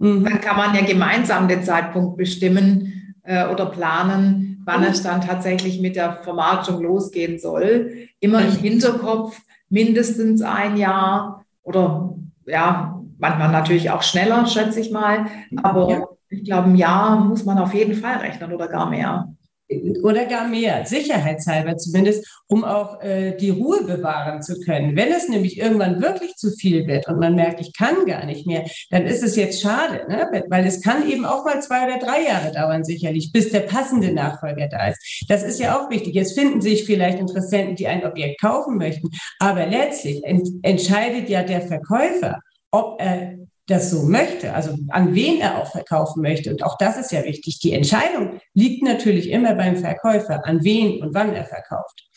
Mhm. 0.00 0.24
Dann 0.24 0.40
kann 0.40 0.56
man 0.56 0.74
ja 0.74 0.84
gemeinsam 0.84 1.46
den 1.46 1.62
Zeitpunkt 1.62 2.16
bestimmen 2.16 3.14
äh, 3.22 3.46
oder 3.46 3.66
planen, 3.66 4.60
wann 4.64 4.80
mhm. 4.80 4.88
es 4.88 5.04
dann 5.04 5.20
tatsächlich 5.20 5.80
mit 5.80 5.94
der 5.94 6.16
Vermarktung 6.24 6.82
losgehen 6.82 7.38
soll. 7.38 8.08
Immer 8.18 8.40
im 8.40 8.56
Hinterkopf 8.56 9.38
mindestens 9.68 10.42
ein 10.42 10.76
Jahr 10.76 11.44
oder 11.62 12.16
ja, 12.44 13.00
manchmal 13.18 13.52
natürlich 13.52 13.88
auch 13.92 14.02
schneller, 14.02 14.46
schätze 14.46 14.80
ich 14.80 14.90
mal. 14.90 15.26
Aber 15.62 15.90
ja 15.90 16.06
ich 16.28 16.44
glaube, 16.44 16.68
ein 16.68 16.76
Jahr 16.76 17.24
muss 17.24 17.44
man 17.44 17.58
auf 17.58 17.74
jeden 17.74 17.94
Fall 17.94 18.18
rechnen 18.18 18.52
oder 18.52 18.68
gar 18.68 18.90
mehr. 18.90 19.28
Oder 20.04 20.26
gar 20.26 20.46
mehr, 20.46 20.86
sicherheitshalber 20.86 21.76
zumindest, 21.76 22.24
um 22.46 22.62
auch 22.62 23.02
äh, 23.02 23.36
die 23.36 23.50
Ruhe 23.50 23.82
bewahren 23.82 24.40
zu 24.40 24.60
können. 24.60 24.94
Wenn 24.94 25.10
es 25.10 25.28
nämlich 25.28 25.58
irgendwann 25.58 26.00
wirklich 26.00 26.36
zu 26.36 26.52
viel 26.52 26.86
wird 26.86 27.08
und 27.08 27.18
man 27.18 27.34
merkt, 27.34 27.60
ich 27.60 27.72
kann 27.76 28.06
gar 28.06 28.26
nicht 28.26 28.46
mehr, 28.46 28.64
dann 28.90 29.06
ist 29.06 29.24
es 29.24 29.34
jetzt 29.34 29.60
schade, 29.60 30.06
ne? 30.08 30.44
weil 30.50 30.64
es 30.66 30.82
kann 30.82 31.08
eben 31.08 31.24
auch 31.24 31.44
mal 31.44 31.60
zwei 31.62 31.84
oder 31.84 31.98
drei 31.98 32.26
Jahre 32.28 32.52
dauern, 32.52 32.84
sicherlich, 32.84 33.32
bis 33.32 33.50
der 33.50 33.60
passende 33.60 34.12
Nachfolger 34.12 34.68
da 34.68 34.86
ist. 34.86 35.26
Das 35.28 35.42
ist 35.42 35.58
ja 35.58 35.76
auch 35.76 35.90
wichtig. 35.90 36.14
Jetzt 36.14 36.38
finden 36.38 36.60
sich 36.60 36.84
vielleicht 36.84 37.18
Interessenten, 37.18 37.74
die 37.74 37.88
ein 37.88 38.06
Objekt 38.06 38.40
kaufen 38.40 38.76
möchten, 38.76 39.08
aber 39.40 39.66
letztlich 39.66 40.22
ent 40.22 40.48
entscheidet 40.62 41.28
ja 41.28 41.42
der 41.42 41.62
Verkäufer, 41.62 42.38
ob 42.70 43.00
er 43.00 43.35
das 43.66 43.90
so 43.90 44.04
möchte, 44.04 44.54
also 44.54 44.76
an 44.90 45.14
wen 45.14 45.40
er 45.40 45.58
auch 45.58 45.72
verkaufen 45.72 46.22
möchte. 46.22 46.50
Und 46.50 46.62
auch 46.62 46.78
das 46.78 46.96
ist 46.96 47.10
ja 47.10 47.24
wichtig. 47.24 47.58
Die 47.58 47.72
Entscheidung 47.72 48.40
liegt 48.54 48.84
natürlich 48.84 49.30
immer 49.30 49.54
beim 49.54 49.76
Verkäufer, 49.76 50.46
an 50.46 50.62
wen 50.62 51.02
und 51.02 51.14
wann 51.14 51.34
er 51.34 51.44
verkauft. 51.44 52.08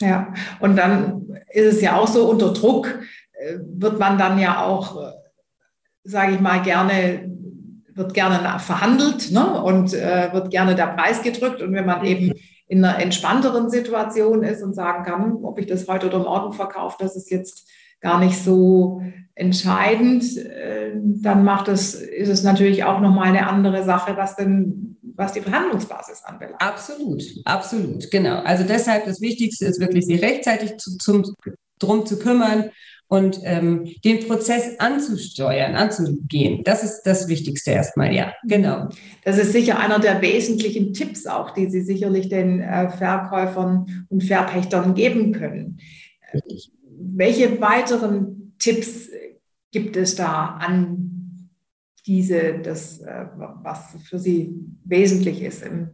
Ja, 0.00 0.32
und 0.60 0.76
dann 0.76 1.36
ist 1.50 1.74
es 1.74 1.80
ja 1.80 1.96
auch 1.96 2.06
so, 2.06 2.30
unter 2.30 2.52
Druck 2.52 3.00
äh, 3.32 3.58
wird 3.60 3.98
man 3.98 4.16
dann 4.18 4.38
ja 4.38 4.64
auch, 4.64 5.02
äh, 5.02 5.12
sage 6.04 6.34
ich 6.34 6.40
mal, 6.40 6.62
gerne, 6.62 7.28
wird 7.94 8.14
gerne 8.14 8.60
verhandelt 8.60 9.32
ne? 9.32 9.60
und 9.60 9.92
äh, 9.94 10.32
wird 10.32 10.50
gerne 10.50 10.76
der 10.76 10.86
Preis 10.86 11.22
gedrückt. 11.22 11.60
Und 11.60 11.74
wenn 11.74 11.86
man 11.86 12.04
eben 12.04 12.32
in 12.68 12.84
einer 12.84 13.02
entspannteren 13.02 13.68
Situation 13.70 14.44
ist 14.44 14.62
und 14.62 14.74
sagen 14.74 15.02
kann, 15.02 15.38
ob 15.42 15.58
ich 15.58 15.66
das 15.66 15.88
heute 15.88 16.06
oder 16.06 16.20
morgen 16.20 16.52
verkaufe, 16.52 16.98
das 17.00 17.16
ist 17.16 17.30
jetzt 17.32 17.68
gar 18.00 18.20
nicht 18.20 18.38
so 18.42 19.02
entscheidend, 19.38 20.36
äh, 20.36 20.92
dann 20.94 21.44
macht 21.44 21.68
es, 21.68 21.94
ist 21.94 22.28
es 22.28 22.42
natürlich 22.42 22.84
auch 22.84 23.00
nochmal 23.00 23.28
eine 23.28 23.46
andere 23.46 23.84
Sache, 23.84 24.16
was 24.16 24.34
denn, 24.36 24.96
was 25.14 25.32
die 25.32 25.40
Verhandlungsbasis 25.40 26.24
anbelangt. 26.24 26.60
Absolut, 26.60 27.22
absolut, 27.44 28.10
genau. 28.10 28.40
Also 28.42 28.64
deshalb 28.64 29.04
das 29.04 29.20
Wichtigste 29.20 29.66
ist 29.66 29.80
wirklich, 29.80 30.06
sich 30.06 30.20
rechtzeitig 30.20 30.76
zu, 30.78 30.96
zum, 30.98 31.24
drum 31.78 32.04
zu 32.04 32.18
kümmern 32.18 32.70
und 33.06 33.40
ähm, 33.44 33.88
den 34.04 34.26
Prozess 34.26 34.78
anzusteuern, 34.80 35.76
anzugehen. 35.76 36.62
Das 36.64 36.82
ist 36.82 37.02
das 37.04 37.28
Wichtigste 37.28 37.70
erstmal, 37.70 38.12
ja, 38.12 38.34
genau. 38.44 38.88
Das 39.24 39.38
ist 39.38 39.52
sicher 39.52 39.78
einer 39.78 40.00
der 40.00 40.20
wesentlichen 40.20 40.92
Tipps 40.92 41.26
auch, 41.26 41.52
die 41.52 41.70
Sie 41.70 41.82
sicherlich 41.82 42.28
den 42.28 42.60
äh, 42.60 42.90
Verkäufern 42.90 44.06
und 44.08 44.24
Verpächtern 44.24 44.94
geben 44.94 45.32
können. 45.32 45.78
Richtig 46.34 46.72
welche 47.00 47.60
weiteren 47.60 48.54
Tipps 48.58 49.08
gibt 49.70 49.96
es 49.96 50.16
da 50.16 50.56
an 50.60 51.50
diese, 52.06 52.58
das, 52.58 53.00
äh, 53.00 53.26
was 53.36 53.96
für 54.08 54.18
Sie 54.18 54.54
wesentlich 54.84 55.42
ist 55.42 55.62
im 55.62 55.90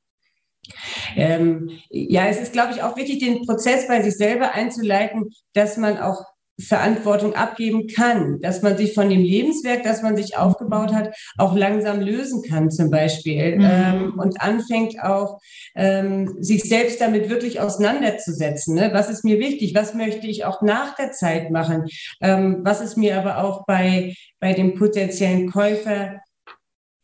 Ähm, 1.15 1.69
ja, 1.89 2.25
es 2.27 2.39
ist, 2.39 2.53
glaube 2.53 2.73
ich, 2.73 2.81
auch 2.81 2.95
wichtig, 2.97 3.19
den 3.19 3.45
Prozess 3.45 3.87
bei 3.87 4.01
sich 4.01 4.15
selber 4.15 4.53
einzuleiten, 4.53 5.29
dass 5.53 5.77
man 5.77 5.97
auch 5.97 6.23
Verantwortung 6.59 7.35
abgeben 7.35 7.87
kann, 7.87 8.39
dass 8.39 8.61
man 8.61 8.77
sich 8.77 8.93
von 8.93 9.09
dem 9.09 9.21
Lebenswerk, 9.21 9.83
das 9.83 10.01
man 10.01 10.15
sich 10.15 10.37
aufgebaut 10.37 10.93
hat, 10.93 11.13
auch 11.37 11.55
langsam 11.55 11.99
lösen 11.99 12.43
kann 12.43 12.71
zum 12.71 12.89
Beispiel 12.89 13.57
mhm. 13.57 13.65
ähm, 13.69 14.13
und 14.17 14.41
anfängt 14.41 15.01
auch 15.03 15.39
ähm, 15.75 16.37
sich 16.39 16.63
selbst 16.63 17.01
damit 17.01 17.29
wirklich 17.29 17.59
auseinanderzusetzen. 17.59 18.75
Ne? 18.75 18.91
Was 18.93 19.09
ist 19.09 19.25
mir 19.25 19.39
wichtig? 19.39 19.75
Was 19.75 19.93
möchte 19.93 20.27
ich 20.27 20.45
auch 20.45 20.61
nach 20.61 20.95
der 20.95 21.11
Zeit 21.11 21.51
machen? 21.51 21.85
Ähm, 22.21 22.61
was 22.63 22.79
ist 22.79 22.97
mir 22.97 23.19
aber 23.19 23.43
auch 23.43 23.65
bei, 23.65 24.13
bei 24.39 24.53
dem 24.53 24.75
potenziellen 24.75 25.51
Käufer 25.51 26.21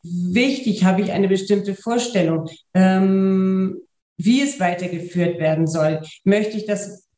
wichtig? 0.02 0.84
Habe 0.84 1.02
ich 1.02 1.12
eine 1.12 1.28
bestimmte 1.28 1.74
Vorstellung? 1.74 2.48
Ähm, 2.72 3.80
wie 4.16 4.40
es 4.40 4.60
weitergeführt 4.60 5.38
werden 5.38 5.66
soll. 5.66 6.00
Möchte 6.24 6.56
ich 6.56 6.66
das 6.66 7.08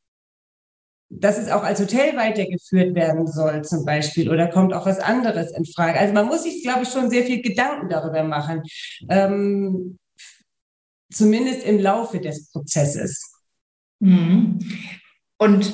dass 1.21 1.38
es 1.38 1.49
auch 1.50 1.62
als 1.62 1.80
Hotel 1.80 2.16
weitergeführt 2.16 2.94
werden 2.94 3.26
soll 3.26 3.62
zum 3.62 3.85
Beispiel 3.85 4.30
oder 4.30 4.49
kommt 4.49 4.73
auch 4.73 4.87
was 4.87 4.99
anderes 4.99 5.52
in 5.56 5.64
Frage. 5.64 5.99
Also 5.99 6.14
man 6.14 6.26
muss 6.26 6.42
sich, 6.42 6.62
glaube 6.62 6.83
ich, 6.83 6.88
schon 6.88 7.11
sehr 7.11 7.25
viel 7.25 7.42
Gedanken 7.42 7.88
darüber 7.88 8.23
machen, 8.25 8.62
ähm, 9.09 9.99
zumindest 11.11 11.64
im 11.64 11.78
Laufe 11.78 12.21
des 12.21 12.50
Prozesses. 12.50 13.33
Mhm. 14.00 14.59
Und 15.38 15.73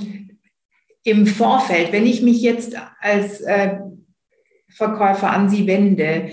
im 1.05 1.27
Vorfeld, 1.27 1.93
wenn 1.93 2.07
ich 2.07 2.23
mich 2.23 2.43
jetzt 2.43 2.77
als 3.01 3.41
äh, 3.41 3.79
Verkäufer 4.69 5.31
an 5.31 5.49
Sie 5.49 5.67
wende, 5.67 6.31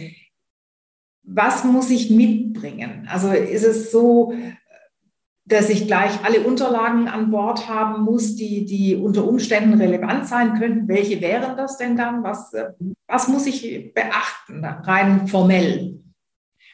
was 1.23 1.63
muss 1.63 1.89
ich 1.89 2.09
mitbringen? 2.09 3.07
Also 3.09 3.31
ist 3.31 3.63
es 3.63 3.91
so, 3.91 4.33
dass 5.47 5.69
ich 5.69 5.87
gleich 5.87 6.23
alle 6.23 6.41
Unterlagen 6.41 7.07
an 7.07 7.31
Bord 7.31 7.69
haben 7.69 8.03
muss, 8.03 8.35
die, 8.35 8.65
die 8.65 8.95
unter 8.95 9.25
Umständen 9.25 9.79
relevant 9.79 10.27
sein 10.27 10.59
könnten. 10.59 10.87
Welche 10.89 11.21
wären 11.21 11.55
das 11.55 11.77
denn 11.77 11.95
dann? 11.95 12.21
Was, 12.23 12.53
äh, 12.53 12.71
was 13.07 13.29
muss 13.29 13.47
ich 13.47 13.93
beachten, 13.93 14.63
rein 14.63 15.27
formell? 15.27 15.99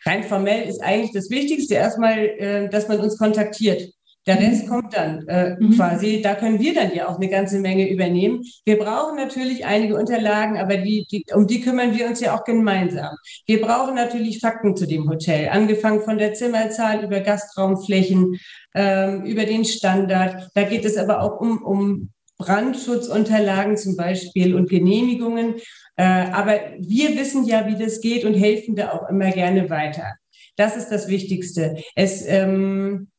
Rein 0.05 0.23
formell 0.23 0.67
ist 0.67 0.81
eigentlich 0.81 1.11
das 1.11 1.29
Wichtigste 1.29 1.75
erstmal, 1.75 2.17
äh, 2.17 2.69
dass 2.69 2.87
man 2.87 2.99
uns 2.99 3.17
kontaktiert. 3.17 3.93
Der 4.25 4.39
Rest 4.39 4.67
kommt 4.67 4.95
dann 4.95 5.27
äh, 5.27 5.57
mhm. 5.59 5.75
quasi. 5.75 6.21
Da 6.21 6.35
können 6.35 6.59
wir 6.59 6.73
dann 6.73 6.93
ja 6.95 7.09
auch 7.09 7.17
eine 7.17 7.27
ganze 7.27 7.59
Menge 7.59 7.89
übernehmen. 7.89 8.41
Wir 8.63 8.79
brauchen 8.79 9.17
natürlich 9.17 9.65
einige 9.65 9.95
Unterlagen, 9.97 10.57
aber 10.57 10.77
die, 10.77 11.05
die, 11.11 11.25
um 11.33 11.45
die 11.45 11.59
kümmern 11.59 11.97
wir 11.97 12.07
uns 12.07 12.21
ja 12.21 12.35
auch 12.35 12.45
gemeinsam. 12.45 13.15
Wir 13.45 13.59
brauchen 13.59 13.95
natürlich 13.95 14.39
Fakten 14.39 14.77
zu 14.77 14.87
dem 14.87 15.09
Hotel, 15.09 15.49
angefangen 15.49 16.01
von 16.01 16.17
der 16.17 16.33
Zimmerzahl 16.33 17.03
über 17.03 17.19
Gastraumflächen, 17.19 18.39
ähm, 18.75 19.23
über 19.23 19.45
den 19.45 19.65
Standard. 19.65 20.49
Da 20.53 20.63
geht 20.63 20.85
es 20.85 20.97
aber 20.97 21.21
auch 21.21 21.41
um, 21.41 21.61
um 21.61 22.09
Brandschutzunterlagen 22.37 23.77
zum 23.77 23.97
Beispiel 23.97 24.55
und 24.55 24.69
Genehmigungen. 24.69 25.55
Äh, 25.97 26.03
aber 26.03 26.59
wir 26.79 27.17
wissen 27.17 27.45
ja, 27.45 27.67
wie 27.67 27.77
das 27.77 27.99
geht 27.99 28.23
und 28.23 28.33
helfen 28.33 28.75
da 28.75 28.91
auch 28.91 29.09
immer 29.09 29.31
gerne 29.31 29.69
weiter. 29.69 30.13
Das 30.55 30.77
ist 30.77 30.89
das 30.89 31.07
Wichtigste. 31.07 31.77
Es, 31.95 32.25
ähm, 32.27 33.09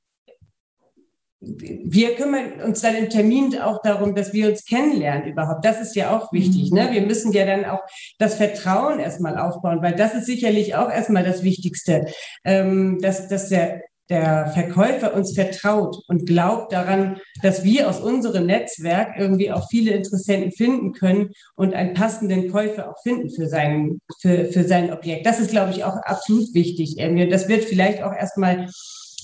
wir 1.46 2.14
kümmern 2.16 2.60
uns 2.64 2.80
dann 2.80 2.94
im 2.94 3.10
Termin 3.10 3.58
auch 3.58 3.80
darum, 3.82 4.14
dass 4.14 4.32
wir 4.32 4.48
uns 4.48 4.64
kennenlernen 4.64 5.28
überhaupt. 5.28 5.64
Das 5.64 5.80
ist 5.80 5.94
ja 5.96 6.16
auch 6.16 6.32
wichtig. 6.32 6.70
Ne? 6.72 6.88
Wir 6.92 7.02
müssen 7.02 7.32
ja 7.32 7.44
dann 7.44 7.64
auch 7.64 7.82
das 8.18 8.34
Vertrauen 8.36 8.98
erstmal 8.98 9.38
aufbauen, 9.38 9.82
weil 9.82 9.94
das 9.94 10.14
ist 10.14 10.26
sicherlich 10.26 10.74
auch 10.74 10.90
erstmal 10.90 11.24
das 11.24 11.42
Wichtigste, 11.42 12.06
ähm, 12.44 12.98
dass, 13.00 13.28
dass 13.28 13.48
der, 13.48 13.82
der 14.10 14.48
Verkäufer 14.48 15.14
uns 15.14 15.34
vertraut 15.34 15.96
und 16.08 16.26
glaubt 16.26 16.72
daran, 16.72 17.18
dass 17.42 17.64
wir 17.64 17.88
aus 17.88 18.00
unserem 18.00 18.46
Netzwerk 18.46 19.14
irgendwie 19.18 19.50
auch 19.50 19.66
viele 19.70 19.92
Interessenten 19.92 20.52
finden 20.52 20.92
können 20.92 21.30
und 21.56 21.74
einen 21.74 21.94
passenden 21.94 22.50
Käufer 22.50 22.90
auch 22.90 23.02
finden 23.02 23.30
für 23.30 23.48
sein, 23.48 23.98
für, 24.20 24.46
für 24.46 24.64
sein 24.64 24.92
Objekt. 24.92 25.26
Das 25.26 25.40
ist, 25.40 25.50
glaube 25.50 25.70
ich, 25.70 25.84
auch 25.84 25.96
absolut 26.04 26.52
wichtig. 26.54 26.96
Das 27.30 27.48
wird 27.48 27.64
vielleicht 27.64 28.02
auch 28.02 28.12
erstmal 28.12 28.66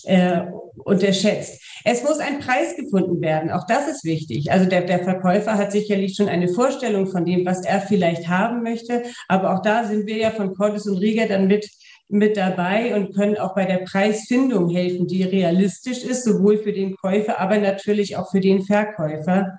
äh, 0.05 0.43
unterschätzt. 0.85 1.63
Es 1.85 2.03
muss 2.03 2.19
ein 2.19 2.41
Preis 2.41 2.77
gefunden 2.77 3.21
werden. 3.21 3.51
Auch 3.51 3.67
das 3.67 3.89
ist 3.89 4.05
wichtig. 4.05 4.53
Also 4.53 4.67
der, 4.69 4.83
der 4.83 5.05
Verkäufer 5.05 5.57
hat 5.57 5.73
sicherlich 5.73 6.15
schon 6.17 6.29
eine 6.29 6.49
Vorstellung 6.49 7.07
von 7.07 7.25
dem, 7.25 7.47
was 7.47 7.65
er 7.65 7.81
vielleicht 7.81 8.29
haben 8.29 8.63
möchte. 8.63 9.03
Aber 9.29 9.55
auch 9.55 9.63
da 9.63 9.85
sind 9.85 10.07
wir 10.07 10.17
ja 10.17 10.31
von 10.31 10.55
Cordes 10.55 10.87
und 10.87 10.99
Rieger 10.99 11.27
dann 11.27 11.47
mit 11.47 11.69
mit 12.13 12.37
dabei 12.37 12.95
und 12.97 13.15
können 13.15 13.39
auch 13.39 13.55
bei 13.55 13.65
der 13.65 13.79
Preisfindung 13.79 14.69
helfen, 14.69 15.07
die 15.07 15.23
realistisch 15.23 16.03
ist, 16.03 16.25
sowohl 16.25 16.59
für 16.59 16.73
den 16.73 16.97
Käufer, 16.97 17.41
aber 17.41 17.59
natürlich 17.59 18.17
auch 18.17 18.31
für 18.31 18.41
den 18.41 18.63
Verkäufer. 18.63 19.59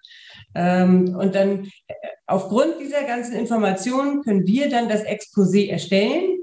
Ähm, 0.53 1.15
und 1.17 1.33
dann 1.33 1.71
äh, 1.87 1.93
aufgrund 2.27 2.73
dieser 2.81 3.03
ganzen 3.03 3.35
Informationen 3.35 4.21
können 4.21 4.45
wir 4.45 4.69
dann 4.69 4.89
das 4.89 5.05
Exposé 5.05 5.69
erstellen 5.69 6.40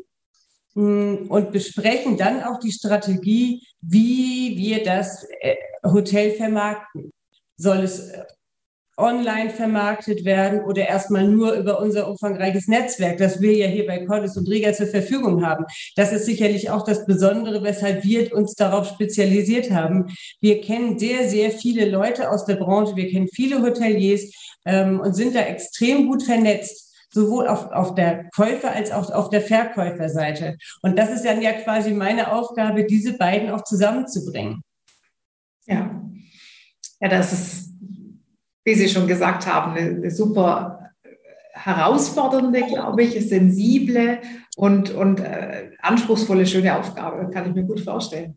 und 0.78 1.50
besprechen 1.50 2.16
dann 2.16 2.42
auch 2.42 2.60
die 2.60 2.72
Strategie, 2.72 3.66
wie 3.80 4.56
wir 4.56 4.84
das 4.84 5.26
äh, 5.40 5.56
Hotel 5.84 6.32
vermarkten. 6.32 7.10
Soll 7.56 7.78
es 7.78 8.10
äh, 8.10 8.22
online 8.96 9.50
vermarktet 9.50 10.24
werden 10.24 10.60
oder 10.64 10.86
erstmal 10.88 11.26
nur 11.26 11.52
über 11.52 11.80
unser 11.80 12.08
umfangreiches 12.08 12.68
Netzwerk, 12.68 13.18
das 13.18 13.40
wir 13.40 13.54
ja 13.56 13.66
hier 13.66 13.86
bei 13.86 14.04
Cordes 14.04 14.36
und 14.36 14.48
Rieger 14.48 14.72
zur 14.72 14.88
Verfügung 14.88 15.44
haben. 15.44 15.64
Das 15.96 16.12
ist 16.12 16.26
sicherlich 16.26 16.70
auch 16.70 16.84
das 16.84 17.06
Besondere, 17.06 17.62
weshalb 17.62 18.04
wir 18.04 18.32
uns 18.34 18.54
darauf 18.54 18.88
spezialisiert 18.88 19.70
haben. 19.70 20.06
Wir 20.40 20.60
kennen 20.60 20.98
sehr, 20.98 21.28
sehr 21.28 21.50
viele 21.50 21.88
Leute 21.88 22.30
aus 22.30 22.44
der 22.44 22.56
Branche, 22.56 22.96
wir 22.96 23.08
kennen 23.08 23.28
viele 23.32 23.62
Hoteliers 23.62 24.32
ähm, 24.64 25.00
und 25.00 25.14
sind 25.14 25.34
da 25.34 25.40
extrem 25.40 26.08
gut 26.08 26.24
vernetzt 26.24 26.87
sowohl 27.10 27.48
auf, 27.48 27.70
auf 27.70 27.94
der 27.94 28.28
Käufer- 28.30 28.72
als 28.72 28.90
auch 28.90 29.10
auf 29.10 29.30
der 29.30 29.40
Verkäuferseite. 29.40 30.56
Und 30.82 30.98
das 30.98 31.10
ist 31.10 31.24
dann 31.24 31.42
ja 31.42 31.52
quasi 31.52 31.92
meine 31.92 32.32
Aufgabe, 32.32 32.84
diese 32.84 33.16
beiden 33.16 33.50
auch 33.50 33.64
zusammenzubringen. 33.64 34.62
Ja, 35.66 36.02
ja 37.00 37.08
das 37.08 37.32
ist, 37.32 37.70
wie 38.64 38.74
Sie 38.74 38.88
schon 38.88 39.06
gesagt 39.06 39.46
haben, 39.46 39.76
eine, 39.76 40.10
super 40.10 40.90
herausfordernde, 41.52 42.62
glaube 42.66 43.02
ich, 43.02 43.28
sensible 43.28 44.20
und, 44.56 44.90
und 44.90 45.20
äh, 45.20 45.72
anspruchsvolle, 45.80 46.46
schöne 46.46 46.78
Aufgabe, 46.78 47.30
kann 47.30 47.48
ich 47.48 47.54
mir 47.54 47.64
gut 47.64 47.80
vorstellen. 47.80 48.36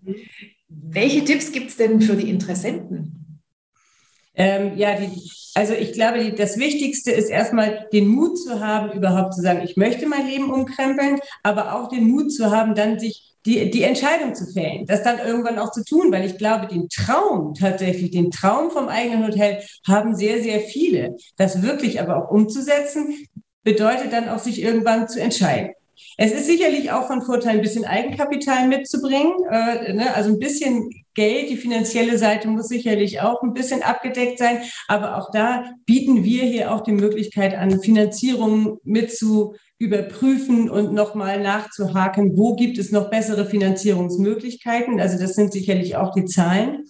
Welche 0.68 1.24
Tipps 1.24 1.52
gibt 1.52 1.70
es 1.70 1.78
denn 1.78 2.02
für 2.02 2.16
die 2.16 2.30
Interessenten? 2.30 3.21
Ähm, 4.36 4.78
ja, 4.78 4.96
die, 4.96 5.10
also 5.56 5.74
ich 5.74 5.94
glaube, 5.94 6.32
das 6.32 6.58
Wichtigste 6.58 7.12
ist 7.12 7.30
erstmal 7.30 7.88
den 7.92 8.08
Mut 8.08 8.40
zu 8.40 8.60
haben, 8.60 8.92
überhaupt 8.92 9.34
zu 9.34 9.42
sagen, 9.42 9.62
ich 9.64 9.76
möchte 9.76 10.08
mein 10.08 10.28
Leben 10.28 10.52
umkrempeln, 10.52 11.20
aber 11.44 11.76
auch 11.76 11.90
den 11.90 12.08
Mut 12.08 12.32
zu 12.32 12.52
haben, 12.52 12.74
dann 12.76 13.00
sich 13.00 13.32
die, 13.46 13.72
die 13.72 13.84
Entscheidung 13.84 14.36
zu 14.36 14.46
fällen, 14.46 14.86
das 14.86 15.04
dann 15.04 15.18
irgendwann 15.20 15.58
auch 15.58 15.72
zu 15.72 15.84
tun, 15.84 16.12
weil 16.12 16.26
ich 16.26 16.38
glaube, 16.38 16.68
den 16.68 16.90
Traum 16.90 17.54
tatsächlich, 17.56 18.12
den 18.12 18.30
Traum 18.30 18.70
vom 18.70 18.88
eigenen 18.88 19.26
Hotel 19.26 19.64
haben 19.88 20.16
sehr, 20.16 20.42
sehr 20.44 20.60
viele. 20.60 21.18
Das 21.38 21.62
wirklich 21.64 22.00
aber 22.00 22.18
auch 22.18 22.32
umzusetzen, 22.32 23.16
bedeutet 23.64 24.14
dann 24.14 24.30
auch, 24.30 24.40
sich 24.40 24.62
irgendwann 24.62 25.08
zu 25.08 25.20
entscheiden. 25.20 25.72
Es 26.18 26.32
ist 26.32 26.46
sicherlich 26.46 26.92
auch 26.92 27.08
von 27.08 27.22
Vorteil, 27.22 27.56
ein 27.56 27.62
bisschen 27.62 27.86
Eigenkapital 27.86 28.68
mitzubringen. 28.68 29.34
Äh, 29.50 29.94
ne? 29.94 30.14
Also 30.14 30.30
ein 30.32 30.40
bisschen 30.40 30.90
Geld, 31.14 31.50
die 31.50 31.58
finanzielle 31.58 32.18
Seite 32.18 32.48
muss 32.48 32.68
sicherlich 32.68 33.22
auch 33.22 33.42
ein 33.44 33.54
bisschen 33.54 33.84
abgedeckt 33.84 34.38
sein. 34.38 34.62
Aber 34.88 35.18
auch 35.18 35.32
da 35.32 35.74
bieten 35.86 36.24
wir 36.24 36.44
hier 36.44 36.74
auch 36.74 36.82
die 36.82 36.94
Möglichkeit 36.94 37.56
an, 37.56 37.82
Finanzierung 37.82 38.80
mit 38.84 39.16
zu 39.16 39.56
überprüfen 39.78 40.70
und 40.70 40.94
nochmal 40.94 41.42
nachzuhaken, 41.42 42.38
wo 42.38 42.56
gibt 42.56 42.78
es 42.78 42.92
noch 42.92 43.10
bessere 43.10 43.46
Finanzierungsmöglichkeiten. 43.46 45.00
Also 45.00 45.18
das 45.20 45.34
sind 45.34 45.52
sicherlich 45.52 45.96
auch 45.96 46.14
die 46.14 46.26
Zahlen. 46.26 46.86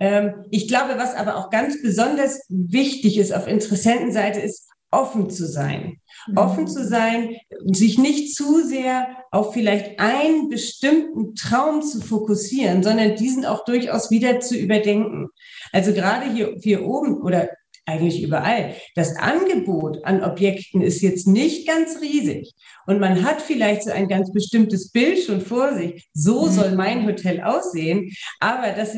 Ähm, 0.00 0.44
ich 0.50 0.66
glaube, 0.68 0.98
was 0.98 1.14
aber 1.14 1.36
auch 1.36 1.50
ganz 1.50 1.80
besonders 1.80 2.40
wichtig 2.48 3.16
ist 3.16 3.32
auf 3.32 3.46
Interessentenseite, 3.46 4.40
ist 4.40 4.68
offen 4.94 5.30
zu 5.30 5.46
sein. 5.46 5.98
Mhm. 6.26 6.38
Offen 6.38 6.68
zu 6.68 6.86
sein, 6.86 7.36
sich 7.66 7.98
nicht 7.98 8.34
zu 8.34 8.64
sehr 8.64 9.08
auf 9.30 9.52
vielleicht 9.52 10.00
einen 10.00 10.48
bestimmten 10.48 11.34
Traum 11.34 11.82
zu 11.82 12.00
fokussieren, 12.00 12.82
sondern 12.82 13.16
diesen 13.16 13.44
auch 13.44 13.64
durchaus 13.64 14.10
wieder 14.10 14.40
zu 14.40 14.56
überdenken. 14.56 15.28
Also 15.72 15.92
gerade 15.92 16.32
hier, 16.32 16.54
hier 16.62 16.86
oben 16.86 17.20
oder 17.20 17.48
eigentlich 17.86 18.22
überall. 18.22 18.74
Das 18.94 19.16
Angebot 19.16 20.04
an 20.04 20.22
Objekten 20.22 20.80
ist 20.80 21.02
jetzt 21.02 21.26
nicht 21.26 21.66
ganz 21.66 22.00
riesig. 22.00 22.54
Und 22.86 22.98
man 22.98 23.22
hat 23.22 23.42
vielleicht 23.42 23.82
so 23.82 23.90
ein 23.90 24.08
ganz 24.08 24.32
bestimmtes 24.32 24.90
Bild 24.90 25.18
schon 25.18 25.40
vor 25.40 25.74
sich. 25.74 26.08
So 26.14 26.46
mhm. 26.46 26.50
soll 26.50 26.70
mein 26.72 27.06
Hotel 27.06 27.42
aussehen. 27.42 28.10
Aber 28.40 28.70
das 28.72 28.96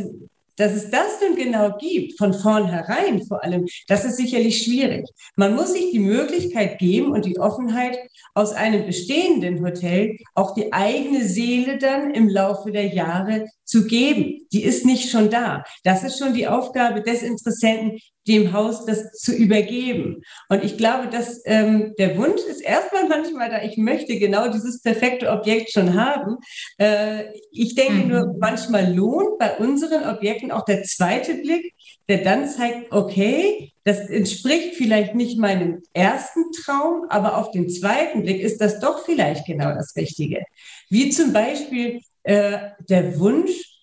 dass 0.56 0.72
es 0.72 0.90
das 0.90 1.20
nun 1.20 1.36
genau 1.36 1.76
gibt, 1.78 2.18
von 2.18 2.32
vornherein 2.34 3.22
vor 3.26 3.42
allem, 3.44 3.66
das 3.88 4.04
ist 4.04 4.16
sicherlich 4.16 4.62
schwierig. 4.62 5.06
Man 5.36 5.54
muss 5.54 5.72
sich 5.72 5.90
die 5.92 5.98
Möglichkeit 5.98 6.78
geben 6.78 7.12
und 7.12 7.24
die 7.24 7.38
Offenheit, 7.38 7.98
aus 8.34 8.52
einem 8.52 8.84
bestehenden 8.84 9.64
Hotel 9.64 10.18
auch 10.34 10.54
die 10.54 10.72
eigene 10.72 11.24
Seele 11.24 11.78
dann 11.78 12.10
im 12.10 12.28
Laufe 12.28 12.70
der 12.70 12.86
Jahre 12.86 13.46
zu 13.64 13.86
geben. 13.86 14.46
Die 14.52 14.62
ist 14.62 14.84
nicht 14.84 15.10
schon 15.10 15.30
da. 15.30 15.64
Das 15.84 16.04
ist 16.04 16.18
schon 16.18 16.34
die 16.34 16.46
Aufgabe 16.46 17.02
des 17.02 17.22
Interessenten, 17.22 17.98
dem 18.26 18.52
Haus 18.52 18.84
das 18.84 19.12
zu 19.12 19.34
übergeben. 19.34 20.22
Und 20.48 20.64
ich 20.64 20.76
glaube, 20.76 21.08
dass 21.08 21.42
ähm, 21.44 21.94
der 21.98 22.16
Wunsch 22.16 22.42
ist 22.42 22.60
erstmal 22.60 23.08
manchmal 23.08 23.50
da, 23.50 23.62
ich 23.62 23.76
möchte 23.76 24.18
genau 24.18 24.48
dieses 24.48 24.82
perfekte 24.82 25.30
Objekt 25.30 25.72
schon 25.72 25.94
haben. 25.94 26.36
Äh, 26.78 27.24
ich 27.52 27.74
denke 27.74 28.04
mhm. 28.04 28.08
nur, 28.08 28.34
manchmal 28.38 28.92
lohnt 28.92 29.38
bei 29.38 29.56
unseren 29.56 30.08
Objekten 30.08 30.50
auch 30.50 30.64
der 30.64 30.82
zweite 30.82 31.34
Blick, 31.34 31.74
der 32.08 32.18
dann 32.18 32.48
zeigt, 32.48 32.92
okay, 32.92 33.72
das 33.84 34.08
entspricht 34.10 34.74
vielleicht 34.74 35.14
nicht 35.14 35.38
meinem 35.38 35.82
ersten 35.92 36.40
Traum, 36.52 37.06
aber 37.08 37.36
auf 37.36 37.50
den 37.52 37.68
zweiten 37.68 38.22
Blick 38.22 38.40
ist 38.40 38.60
das 38.60 38.80
doch 38.80 39.04
vielleicht 39.04 39.46
genau 39.46 39.72
das 39.74 39.94
Richtige. 39.96 40.44
Wie 40.88 41.10
zum 41.10 41.32
Beispiel 41.32 42.00
äh, 42.24 42.58
der 42.88 43.18
Wunsch, 43.18 43.75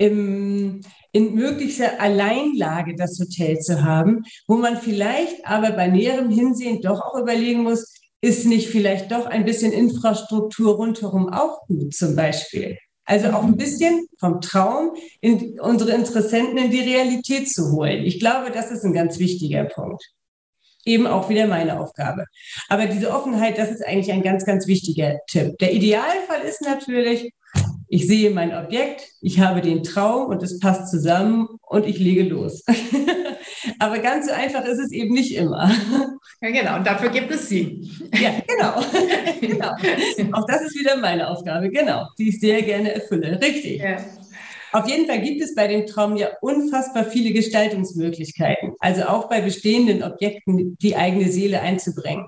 im, 0.00 0.80
in 1.12 1.34
möglicher 1.34 2.00
Alleinlage 2.00 2.96
das 2.96 3.20
Hotel 3.20 3.58
zu 3.58 3.84
haben, 3.84 4.24
wo 4.48 4.56
man 4.56 4.78
vielleicht 4.78 5.46
aber 5.46 5.72
bei 5.72 5.88
näherem 5.88 6.30
Hinsehen 6.30 6.80
doch 6.80 7.02
auch 7.02 7.20
überlegen 7.20 7.62
muss, 7.62 7.94
ist 8.22 8.46
nicht 8.46 8.68
vielleicht 8.68 9.12
doch 9.12 9.26
ein 9.26 9.44
bisschen 9.44 9.72
Infrastruktur 9.72 10.76
rundherum 10.76 11.28
auch 11.28 11.66
gut 11.66 11.94
zum 11.94 12.16
Beispiel. 12.16 12.78
Also 13.04 13.28
auch 13.28 13.42
ein 13.42 13.56
bisschen 13.56 14.06
vom 14.18 14.40
Traum 14.40 14.94
in 15.20 15.60
unsere 15.60 15.92
Interessenten 15.92 16.56
in 16.56 16.70
die 16.70 16.80
Realität 16.80 17.50
zu 17.50 17.72
holen. 17.72 18.04
Ich 18.04 18.20
glaube, 18.20 18.50
das 18.50 18.70
ist 18.70 18.84
ein 18.84 18.92
ganz 18.92 19.18
wichtiger 19.18 19.64
Punkt. 19.64 20.02
Eben 20.86 21.06
auch 21.06 21.28
wieder 21.28 21.46
meine 21.46 21.78
Aufgabe. 21.78 22.24
Aber 22.68 22.86
diese 22.86 23.10
Offenheit, 23.10 23.58
das 23.58 23.70
ist 23.70 23.84
eigentlich 23.84 24.12
ein 24.12 24.22
ganz, 24.22 24.46
ganz 24.46 24.66
wichtiger 24.66 25.18
Tipp. 25.28 25.58
Der 25.58 25.72
Idealfall 25.74 26.42
ist 26.48 26.62
natürlich, 26.62 27.32
ich 27.92 28.06
sehe 28.06 28.30
mein 28.30 28.54
Objekt, 28.54 29.02
ich 29.20 29.40
habe 29.40 29.60
den 29.60 29.82
Traum 29.82 30.26
und 30.26 30.44
es 30.44 30.60
passt 30.60 30.88
zusammen 30.92 31.48
und 31.62 31.86
ich 31.86 31.98
lege 31.98 32.22
los. 32.22 32.64
Aber 33.80 33.98
ganz 33.98 34.26
so 34.28 34.32
einfach 34.32 34.64
ist 34.64 34.78
es 34.78 34.92
eben 34.92 35.12
nicht 35.12 35.34
immer. 35.34 35.68
Ja, 36.40 36.50
genau. 36.50 36.76
Und 36.76 36.86
dafür 36.86 37.10
gibt 37.10 37.32
es 37.32 37.48
Sie. 37.48 37.90
Ja, 38.14 38.30
genau. 38.46 38.80
genau. 39.40 40.38
Auch 40.38 40.46
das 40.46 40.62
ist 40.62 40.78
wieder 40.78 40.96
meine 40.98 41.28
Aufgabe. 41.28 41.68
Genau. 41.68 42.06
Die 42.16 42.28
ich 42.28 42.38
sehr 42.38 42.62
gerne 42.62 42.94
erfülle. 42.94 43.40
Richtig. 43.42 43.80
Ja. 43.80 43.96
Auf 44.72 44.88
jeden 44.88 45.06
Fall 45.06 45.20
gibt 45.20 45.42
es 45.42 45.56
bei 45.56 45.66
dem 45.66 45.84
Traum 45.86 46.16
ja 46.16 46.28
unfassbar 46.40 47.04
viele 47.04 47.32
Gestaltungsmöglichkeiten. 47.32 48.74
Also 48.78 49.02
auch 49.02 49.28
bei 49.28 49.40
bestehenden 49.40 50.04
Objekten 50.04 50.76
die 50.80 50.94
eigene 50.94 51.28
Seele 51.32 51.60
einzubringen. 51.60 52.24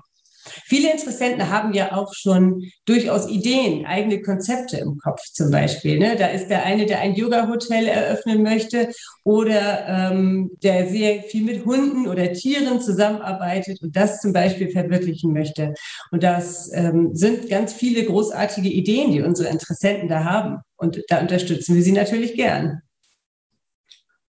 Viele 0.65 0.91
Interessenten 0.91 1.49
haben 1.49 1.73
ja 1.73 1.93
auch 1.93 2.13
schon 2.13 2.63
durchaus 2.85 3.29
Ideen, 3.29 3.85
eigene 3.85 4.21
Konzepte 4.21 4.77
im 4.77 4.97
Kopf 4.97 5.21
zum 5.31 5.51
Beispiel. 5.51 5.99
Ne? 5.99 6.15
Da 6.17 6.27
ist 6.27 6.47
der 6.47 6.63
eine, 6.63 6.85
der 6.85 6.99
ein 6.99 7.15
Yoga-Hotel 7.15 7.87
eröffnen 7.87 8.43
möchte 8.43 8.89
oder 9.23 9.87
ähm, 9.87 10.51
der 10.61 10.89
sehr 10.89 11.23
viel 11.23 11.43
mit 11.43 11.65
Hunden 11.65 12.07
oder 12.07 12.33
Tieren 12.33 12.81
zusammenarbeitet 12.81 13.81
und 13.81 13.95
das 13.95 14.19
zum 14.19 14.33
Beispiel 14.33 14.69
verwirklichen 14.69 15.31
möchte. 15.31 15.73
Und 16.11 16.23
das 16.23 16.71
ähm, 16.73 17.15
sind 17.15 17.49
ganz 17.49 17.73
viele 17.73 18.03
großartige 18.03 18.69
Ideen, 18.69 19.11
die 19.11 19.21
unsere 19.21 19.49
Interessenten 19.49 20.09
da 20.09 20.23
haben. 20.23 20.57
Und 20.75 21.01
da 21.07 21.21
unterstützen 21.21 21.75
wir 21.75 21.83
sie 21.83 21.93
natürlich 21.93 22.35
gern. 22.35 22.81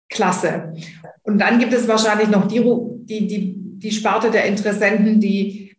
Klasse. 0.09 0.75
Und 1.23 1.39
dann 1.39 1.61
gibt 1.61 1.73
es 1.73 1.87
wahrscheinlich 1.87 2.29
noch 2.29 2.49
die, 2.49 2.61
die, 3.05 3.27
die, 3.29 3.55
die 3.79 3.93
Sparte 3.93 4.31
der 4.31 4.47
Interessenten, 4.47 5.21
die 5.21 5.70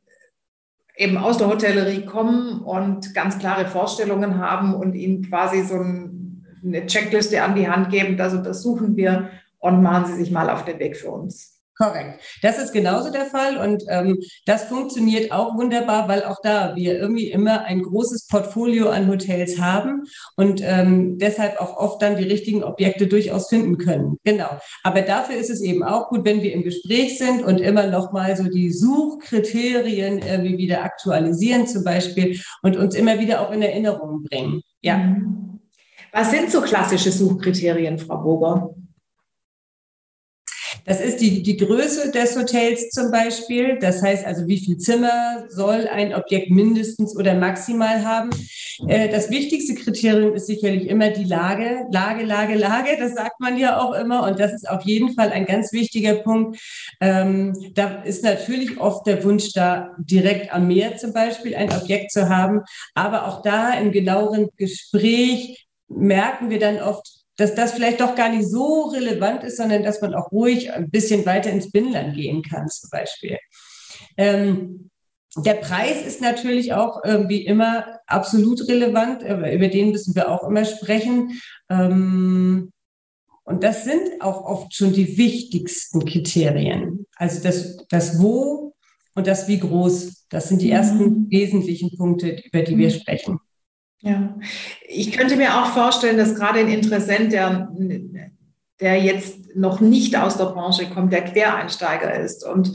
eben 0.95 1.17
aus 1.17 1.37
der 1.37 1.47
Hotellerie 1.47 2.05
kommen 2.05 2.61
und 2.61 3.13
ganz 3.13 3.39
klare 3.39 3.65
Vorstellungen 3.65 4.37
haben 4.37 4.73
und 4.75 4.93
ihnen 4.93 5.27
quasi 5.27 5.63
so 5.63 5.75
ein, 5.75 6.45
eine 6.63 6.85
Checkliste 6.85 7.41
an 7.41 7.55
die 7.55 7.69
Hand 7.69 7.89
geben, 7.89 8.19
also 8.19 8.37
das 8.37 8.61
suchen 8.61 8.95
wir 8.95 9.29
und 9.59 9.81
machen 9.81 10.05
Sie 10.05 10.15
sich 10.15 10.31
mal 10.31 10.49
auf 10.49 10.65
den 10.65 10.79
Weg 10.79 10.97
für 10.97 11.11
uns. 11.11 11.60
Korrekt. 11.81 12.19
Das 12.43 12.59
ist 12.59 12.73
genauso 12.73 13.11
der 13.11 13.25
Fall 13.25 13.57
und 13.57 13.83
ähm, 13.89 14.19
das 14.45 14.65
funktioniert 14.65 15.31
auch 15.31 15.55
wunderbar, 15.55 16.07
weil 16.07 16.23
auch 16.23 16.37
da 16.43 16.75
wir 16.75 16.99
irgendwie 16.99 17.31
immer 17.31 17.63
ein 17.63 17.81
großes 17.81 18.27
Portfolio 18.27 18.89
an 18.89 19.07
Hotels 19.07 19.59
haben 19.59 20.03
und 20.35 20.61
ähm, 20.63 21.17
deshalb 21.17 21.59
auch 21.59 21.77
oft 21.77 22.03
dann 22.03 22.17
die 22.17 22.23
richtigen 22.25 22.63
Objekte 22.63 23.07
durchaus 23.07 23.49
finden 23.49 23.79
können. 23.79 24.17
Genau. 24.23 24.59
Aber 24.83 25.01
dafür 25.01 25.37
ist 25.37 25.49
es 25.49 25.61
eben 25.61 25.81
auch 25.81 26.09
gut, 26.09 26.23
wenn 26.23 26.43
wir 26.43 26.53
im 26.53 26.61
Gespräch 26.61 27.17
sind 27.17 27.43
und 27.43 27.59
immer 27.59 27.87
noch 27.87 28.11
mal 28.11 28.35
so 28.35 28.43
die 28.43 28.71
Suchkriterien 28.71 30.19
irgendwie 30.19 30.59
wieder 30.59 30.83
aktualisieren 30.83 31.65
zum 31.65 31.83
Beispiel 31.83 32.39
und 32.61 32.77
uns 32.77 32.93
immer 32.93 33.19
wieder 33.19 33.41
auch 33.41 33.51
in 33.51 33.63
Erinnerung 33.63 34.21
bringen. 34.21 34.61
Ja. 34.81 34.97
Mhm. 34.97 35.59
Was 36.13 36.29
sind 36.29 36.51
so 36.51 36.61
klassische 36.61 37.11
Suchkriterien, 37.11 37.97
Frau 37.97 38.17
Boger? 38.17 38.75
Das 40.85 40.99
ist 40.99 41.21
die, 41.21 41.43
die 41.43 41.57
Größe 41.57 42.11
des 42.11 42.35
Hotels 42.35 42.89
zum 42.89 43.11
Beispiel. 43.11 43.77
Das 43.79 44.01
heißt 44.01 44.25
also, 44.25 44.47
wie 44.47 44.59
viel 44.59 44.77
Zimmer 44.77 45.45
soll 45.49 45.87
ein 45.87 46.13
Objekt 46.13 46.49
mindestens 46.49 47.15
oder 47.15 47.35
maximal 47.35 48.03
haben. 48.03 48.29
Äh, 48.87 49.09
das 49.09 49.29
wichtigste 49.29 49.75
Kriterium 49.75 50.33
ist 50.33 50.47
sicherlich 50.47 50.87
immer 50.87 51.09
die 51.11 51.23
Lage. 51.23 51.85
Lage, 51.91 52.23
Lage, 52.23 52.55
Lage, 52.55 52.97
das 52.99 53.13
sagt 53.13 53.39
man 53.39 53.57
ja 53.57 53.79
auch 53.79 53.93
immer. 53.93 54.23
Und 54.27 54.39
das 54.39 54.53
ist 54.53 54.69
auf 54.69 54.83
jeden 54.83 55.13
Fall 55.13 55.31
ein 55.31 55.45
ganz 55.45 55.71
wichtiger 55.71 56.15
Punkt. 56.15 56.59
Ähm, 56.99 57.53
da 57.75 58.01
ist 58.03 58.23
natürlich 58.23 58.79
oft 58.79 59.05
der 59.05 59.23
Wunsch 59.23 59.53
da, 59.53 59.95
direkt 59.97 60.53
am 60.53 60.67
Meer 60.67 60.97
zum 60.97 61.13
Beispiel 61.13 61.55
ein 61.55 61.71
Objekt 61.71 62.11
zu 62.11 62.29
haben. 62.29 62.61
Aber 62.95 63.27
auch 63.27 63.41
da 63.41 63.73
im 63.73 63.91
genaueren 63.91 64.49
Gespräch 64.57 65.67
merken 65.87 66.49
wir 66.49 66.59
dann 66.59 66.79
oft, 66.79 67.20
dass 67.41 67.55
das 67.55 67.71
vielleicht 67.71 67.99
doch 68.01 68.15
gar 68.15 68.29
nicht 68.29 68.47
so 68.47 68.83
relevant 68.83 69.43
ist, 69.43 69.57
sondern 69.57 69.81
dass 69.83 69.99
man 69.99 70.13
auch 70.13 70.31
ruhig 70.31 70.71
ein 70.71 70.91
bisschen 70.91 71.25
weiter 71.25 71.49
ins 71.49 71.71
Binnenland 71.71 72.15
gehen 72.15 72.43
kann, 72.43 72.67
zum 72.67 72.89
Beispiel. 72.91 73.37
Ähm, 74.15 74.91
der 75.37 75.55
Preis 75.55 76.05
ist 76.05 76.21
natürlich 76.21 76.73
auch 76.73 77.01
wie 77.29 77.45
immer 77.45 77.99
absolut 78.05 78.67
relevant, 78.67 79.23
aber 79.23 79.51
über 79.53 79.69
den 79.69 79.91
müssen 79.91 80.13
wir 80.13 80.29
auch 80.29 80.47
immer 80.47 80.65
sprechen. 80.65 81.41
Ähm, 81.69 82.71
und 83.43 83.63
das 83.63 83.85
sind 83.85 84.21
auch 84.21 84.43
oft 84.43 84.75
schon 84.75 84.93
die 84.93 85.17
wichtigsten 85.17 86.05
Kriterien. 86.05 87.07
Also 87.15 87.41
das, 87.41 87.77
das 87.89 88.21
Wo 88.21 88.75
und 89.15 89.25
das 89.25 89.47
Wie 89.47 89.59
groß. 89.59 90.27
Das 90.29 90.47
sind 90.47 90.61
die 90.61 90.67
mhm. 90.67 90.73
ersten 90.73 91.31
wesentlichen 91.31 91.97
Punkte, 91.97 92.39
über 92.43 92.61
die 92.61 92.77
wir 92.77 92.89
mhm. 92.89 92.93
sprechen. 92.93 93.39
Ja, 94.01 94.35
ich 94.87 95.11
könnte 95.11 95.35
mir 95.35 95.55
auch 95.55 95.67
vorstellen, 95.67 96.17
dass 96.17 96.35
gerade 96.35 96.59
ein 96.59 96.69
Interessent, 96.69 97.33
der, 97.33 97.71
der 98.79 98.99
jetzt 98.99 99.55
noch 99.55 99.79
nicht 99.79 100.17
aus 100.17 100.37
der 100.37 100.45
Branche 100.45 100.89
kommt, 100.89 101.13
der 101.13 101.23
Quereinsteiger 101.23 102.13
ist 102.19 102.45
und 102.45 102.73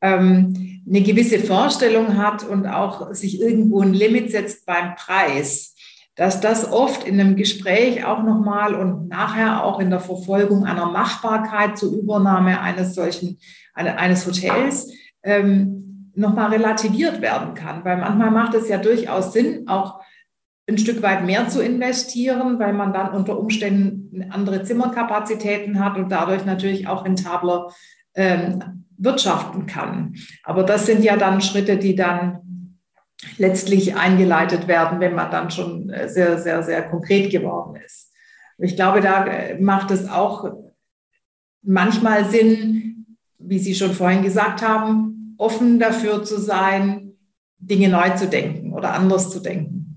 ähm, 0.00 0.82
eine 0.88 1.02
gewisse 1.02 1.40
Vorstellung 1.40 2.16
hat 2.16 2.44
und 2.44 2.66
auch 2.66 3.12
sich 3.12 3.40
irgendwo 3.40 3.82
ein 3.82 3.92
Limit 3.92 4.30
setzt 4.30 4.66
beim 4.66 4.94
Preis, 4.94 5.74
dass 6.14 6.40
das 6.40 6.70
oft 6.70 7.04
in 7.04 7.20
einem 7.20 7.36
Gespräch 7.36 8.04
auch 8.04 8.22
nochmal 8.22 8.74
und 8.74 9.08
nachher 9.08 9.64
auch 9.64 9.80
in 9.80 9.90
der 9.90 10.00
Verfolgung 10.00 10.64
einer 10.64 10.86
Machbarkeit 10.86 11.76
zur 11.76 11.92
Übernahme 11.92 12.60
eines 12.60 12.94
solchen, 12.94 13.38
eines 13.74 14.26
Hotels 14.26 14.92
ähm, 15.22 16.10
nochmal 16.14 16.50
relativiert 16.50 17.20
werden 17.20 17.54
kann. 17.54 17.84
Weil 17.84 17.98
manchmal 17.98 18.30
macht 18.30 18.54
es 18.54 18.68
ja 18.68 18.78
durchaus 18.78 19.32
Sinn, 19.32 19.68
auch 19.68 20.00
ein 20.68 20.78
Stück 20.78 21.02
weit 21.02 21.24
mehr 21.24 21.48
zu 21.48 21.62
investieren, 21.62 22.58
weil 22.58 22.74
man 22.74 22.92
dann 22.92 23.14
unter 23.14 23.38
Umständen 23.38 24.30
andere 24.30 24.62
Zimmerkapazitäten 24.62 25.82
hat 25.82 25.96
und 25.96 26.10
dadurch 26.10 26.44
natürlich 26.44 26.86
auch 26.86 27.04
rentabler 27.04 27.72
ähm, 28.14 28.84
wirtschaften 28.98 29.66
kann. 29.66 30.14
Aber 30.42 30.64
das 30.64 30.86
sind 30.86 31.02
ja 31.02 31.16
dann 31.16 31.40
Schritte, 31.40 31.78
die 31.78 31.94
dann 31.94 32.40
letztlich 33.38 33.96
eingeleitet 33.96 34.68
werden, 34.68 35.00
wenn 35.00 35.14
man 35.14 35.30
dann 35.30 35.50
schon 35.50 35.88
äh, 35.90 36.08
sehr, 36.08 36.38
sehr, 36.38 36.62
sehr 36.62 36.82
konkret 36.82 37.30
geworden 37.30 37.76
ist. 37.84 38.12
Ich 38.58 38.76
glaube, 38.76 39.00
da 39.00 39.26
äh, 39.26 39.58
macht 39.58 39.90
es 39.90 40.08
auch 40.08 40.52
manchmal 41.62 42.28
Sinn, 42.28 43.16
wie 43.38 43.58
Sie 43.58 43.74
schon 43.74 43.92
vorhin 43.92 44.22
gesagt 44.22 44.62
haben, 44.62 45.34
offen 45.38 45.78
dafür 45.78 46.24
zu 46.24 46.38
sein, 46.40 47.12
Dinge 47.58 47.88
neu 47.88 48.10
zu 48.10 48.28
denken 48.28 48.72
oder 48.72 48.92
anders 48.92 49.30
zu 49.30 49.40
denken. 49.40 49.87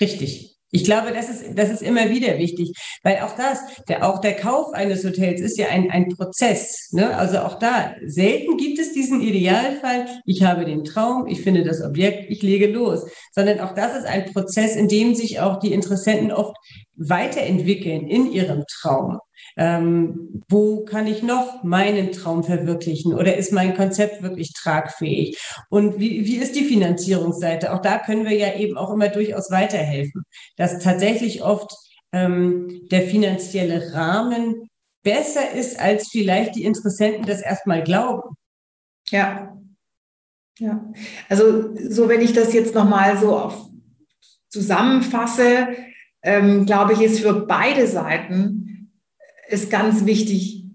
Richtig. 0.00 0.58
Ich 0.70 0.84
glaube, 0.84 1.12
das 1.12 1.30
ist, 1.30 1.44
das 1.58 1.70
ist 1.70 1.82
immer 1.82 2.10
wieder 2.10 2.36
wichtig, 2.36 2.72
weil 3.02 3.20
auch 3.20 3.34
das, 3.34 3.60
der, 3.88 4.06
auch 4.06 4.20
der 4.20 4.34
Kauf 4.36 4.74
eines 4.74 5.02
Hotels 5.02 5.40
ist 5.40 5.56
ja 5.56 5.68
ein, 5.68 5.90
ein 5.90 6.10
Prozess. 6.10 6.90
Ne? 6.92 7.16
Also 7.16 7.38
auch 7.38 7.58
da, 7.58 7.94
selten 8.04 8.58
gibt 8.58 8.78
es 8.78 8.92
diesen 8.92 9.22
Idealfall, 9.22 10.06
ich 10.26 10.42
habe 10.42 10.66
den 10.66 10.84
Traum, 10.84 11.26
ich 11.26 11.40
finde 11.40 11.64
das 11.64 11.82
Objekt, 11.82 12.30
ich 12.30 12.42
lege 12.42 12.66
los, 12.66 13.06
sondern 13.32 13.60
auch 13.60 13.74
das 13.74 13.96
ist 13.96 14.04
ein 14.04 14.26
Prozess, 14.26 14.76
in 14.76 14.88
dem 14.88 15.14
sich 15.14 15.40
auch 15.40 15.58
die 15.58 15.72
Interessenten 15.72 16.32
oft 16.32 16.54
weiterentwickeln 16.96 18.06
in 18.06 18.30
ihrem 18.30 18.64
Traum. 18.70 19.20
Ähm, 19.56 20.42
wo 20.48 20.84
kann 20.84 21.06
ich 21.06 21.22
noch 21.22 21.62
meinen 21.64 22.12
Traum 22.12 22.44
verwirklichen 22.44 23.14
oder 23.14 23.36
ist 23.36 23.52
mein 23.52 23.74
Konzept 23.76 24.22
wirklich 24.22 24.52
tragfähig? 24.52 25.38
Und 25.70 25.98
wie, 25.98 26.24
wie 26.24 26.36
ist 26.36 26.54
die 26.54 26.64
Finanzierungsseite? 26.64 27.72
Auch 27.72 27.82
da 27.82 27.98
können 27.98 28.24
wir 28.24 28.36
ja 28.36 28.54
eben 28.54 28.76
auch 28.76 28.92
immer 28.92 29.08
durchaus 29.08 29.50
weiterhelfen, 29.50 30.22
dass 30.56 30.78
tatsächlich 30.82 31.42
oft 31.42 31.72
ähm, 32.12 32.86
der 32.90 33.02
finanzielle 33.02 33.92
Rahmen 33.92 34.68
besser 35.02 35.52
ist, 35.52 35.78
als 35.80 36.08
vielleicht 36.10 36.56
die 36.56 36.64
Interessenten 36.64 37.26
das 37.26 37.40
erstmal 37.40 37.82
glauben. 37.82 38.34
Ja. 39.10 39.56
Ja. 40.58 40.84
Also 41.28 41.74
so, 41.88 42.08
wenn 42.08 42.20
ich 42.20 42.32
das 42.32 42.52
jetzt 42.52 42.74
nochmal 42.74 43.16
so 43.16 43.38
auf, 43.38 43.68
zusammenfasse, 44.48 45.68
ähm, 46.22 46.66
glaube 46.66 46.94
ich, 46.94 47.00
ist 47.02 47.20
für 47.20 47.46
beide 47.46 47.86
Seiten 47.86 48.77
ist 49.48 49.70
ganz 49.70 50.04
wichtig, 50.04 50.66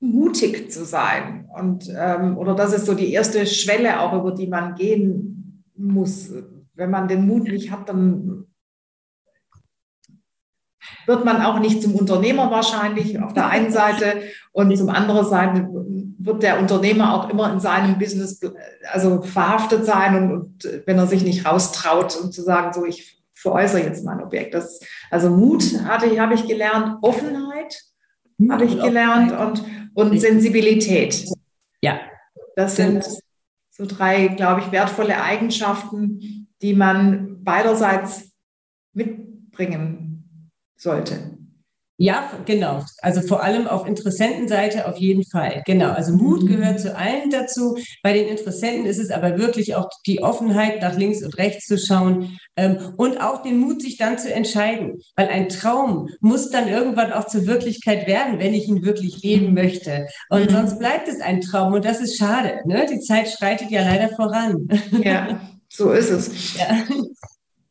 mutig 0.00 0.72
zu 0.72 0.84
sein. 0.84 1.48
Und, 1.54 1.88
ähm, 1.96 2.36
oder 2.36 2.54
das 2.54 2.72
ist 2.72 2.86
so 2.86 2.94
die 2.94 3.12
erste 3.12 3.46
Schwelle 3.46 4.00
auch, 4.00 4.18
über 4.18 4.32
die 4.32 4.48
man 4.48 4.74
gehen 4.74 5.64
muss. 5.76 6.32
Wenn 6.74 6.90
man 6.90 7.08
den 7.08 7.26
Mut 7.26 7.44
nicht 7.44 7.70
hat, 7.70 7.88
dann 7.88 8.46
wird 11.06 11.24
man 11.24 11.42
auch 11.42 11.58
nicht 11.58 11.82
zum 11.82 11.94
Unternehmer 11.94 12.50
wahrscheinlich 12.50 13.20
auf 13.20 13.34
der 13.34 13.46
einen 13.48 13.70
Seite 13.72 14.22
und 14.52 14.76
zum 14.76 14.88
anderen 14.88 15.26
Seite 15.26 15.68
wird 16.18 16.42
der 16.42 16.60
Unternehmer 16.60 17.14
auch 17.14 17.30
immer 17.30 17.52
in 17.52 17.60
seinem 17.60 17.98
Business 17.98 18.40
also 18.92 19.22
verhaftet 19.22 19.84
sein 19.84 20.16
und, 20.16 20.32
und 20.32 20.82
wenn 20.86 20.98
er 20.98 21.06
sich 21.06 21.24
nicht 21.24 21.44
raustraut 21.46 22.16
und 22.16 22.32
zu 22.32 22.42
sagen, 22.42 22.72
so 22.72 22.84
ich 22.84 23.21
veräußere 23.42 23.82
jetzt 23.82 24.04
mein 24.04 24.22
Objekt. 24.22 24.54
Das, 24.54 24.80
also 25.10 25.30
Mut 25.30 25.62
hatte 25.84 26.18
habe 26.20 26.34
ich 26.34 26.46
gelernt, 26.46 26.98
Offenheit 27.02 27.82
habe 28.50 28.64
ich 28.64 28.80
gelernt 28.80 29.32
und, 29.32 29.64
und 29.94 30.18
Sensibilität. 30.18 31.26
Ja. 31.80 32.00
Das 32.56 32.76
sind 32.76 33.04
so 33.70 33.86
drei, 33.86 34.28
glaube 34.28 34.60
ich, 34.60 34.72
wertvolle 34.72 35.22
Eigenschaften, 35.22 36.48
die 36.60 36.74
man 36.74 37.42
beiderseits 37.42 38.32
mitbringen 38.92 40.50
sollte. 40.76 41.38
Ja, 42.02 42.32
genau. 42.46 42.82
Also 43.00 43.20
vor 43.20 43.44
allem 43.44 43.68
auf 43.68 43.86
Interessentenseite 43.86 44.88
auf 44.88 44.96
jeden 44.96 45.22
Fall. 45.24 45.62
Genau. 45.66 45.92
Also 45.92 46.12
Mut 46.12 46.42
mhm. 46.42 46.46
gehört 46.48 46.80
zu 46.80 46.96
allen 46.96 47.30
dazu. 47.30 47.78
Bei 48.02 48.12
den 48.12 48.26
Interessenten 48.26 48.86
ist 48.86 48.98
es 48.98 49.12
aber 49.12 49.38
wirklich 49.38 49.76
auch 49.76 49.88
die 50.04 50.20
Offenheit, 50.20 50.82
nach 50.82 50.96
links 50.96 51.22
und 51.22 51.38
rechts 51.38 51.64
zu 51.66 51.78
schauen 51.78 52.36
ähm, 52.56 52.94
und 52.96 53.20
auch 53.20 53.44
den 53.44 53.58
Mut, 53.58 53.82
sich 53.82 53.98
dann 53.98 54.18
zu 54.18 54.34
entscheiden. 54.34 55.00
Weil 55.14 55.28
ein 55.28 55.48
Traum 55.48 56.08
muss 56.20 56.50
dann 56.50 56.66
irgendwann 56.66 57.12
auch 57.12 57.28
zur 57.28 57.46
Wirklichkeit 57.46 58.08
werden, 58.08 58.40
wenn 58.40 58.52
ich 58.52 58.66
ihn 58.66 58.82
wirklich 58.82 59.22
leben 59.22 59.54
möchte. 59.54 60.08
Und 60.28 60.50
mhm. 60.50 60.54
sonst 60.54 60.80
bleibt 60.80 61.06
es 61.06 61.20
ein 61.20 61.40
Traum 61.40 61.72
und 61.72 61.84
das 61.84 62.00
ist 62.00 62.18
schade. 62.18 62.62
Ne? 62.64 62.84
Die 62.90 62.98
Zeit 62.98 63.28
schreitet 63.28 63.70
ja 63.70 63.82
leider 63.82 64.08
voran. 64.16 64.66
Ja, 65.04 65.40
so 65.68 65.92
ist 65.92 66.10
es. 66.10 66.56
Ja. 66.58 66.84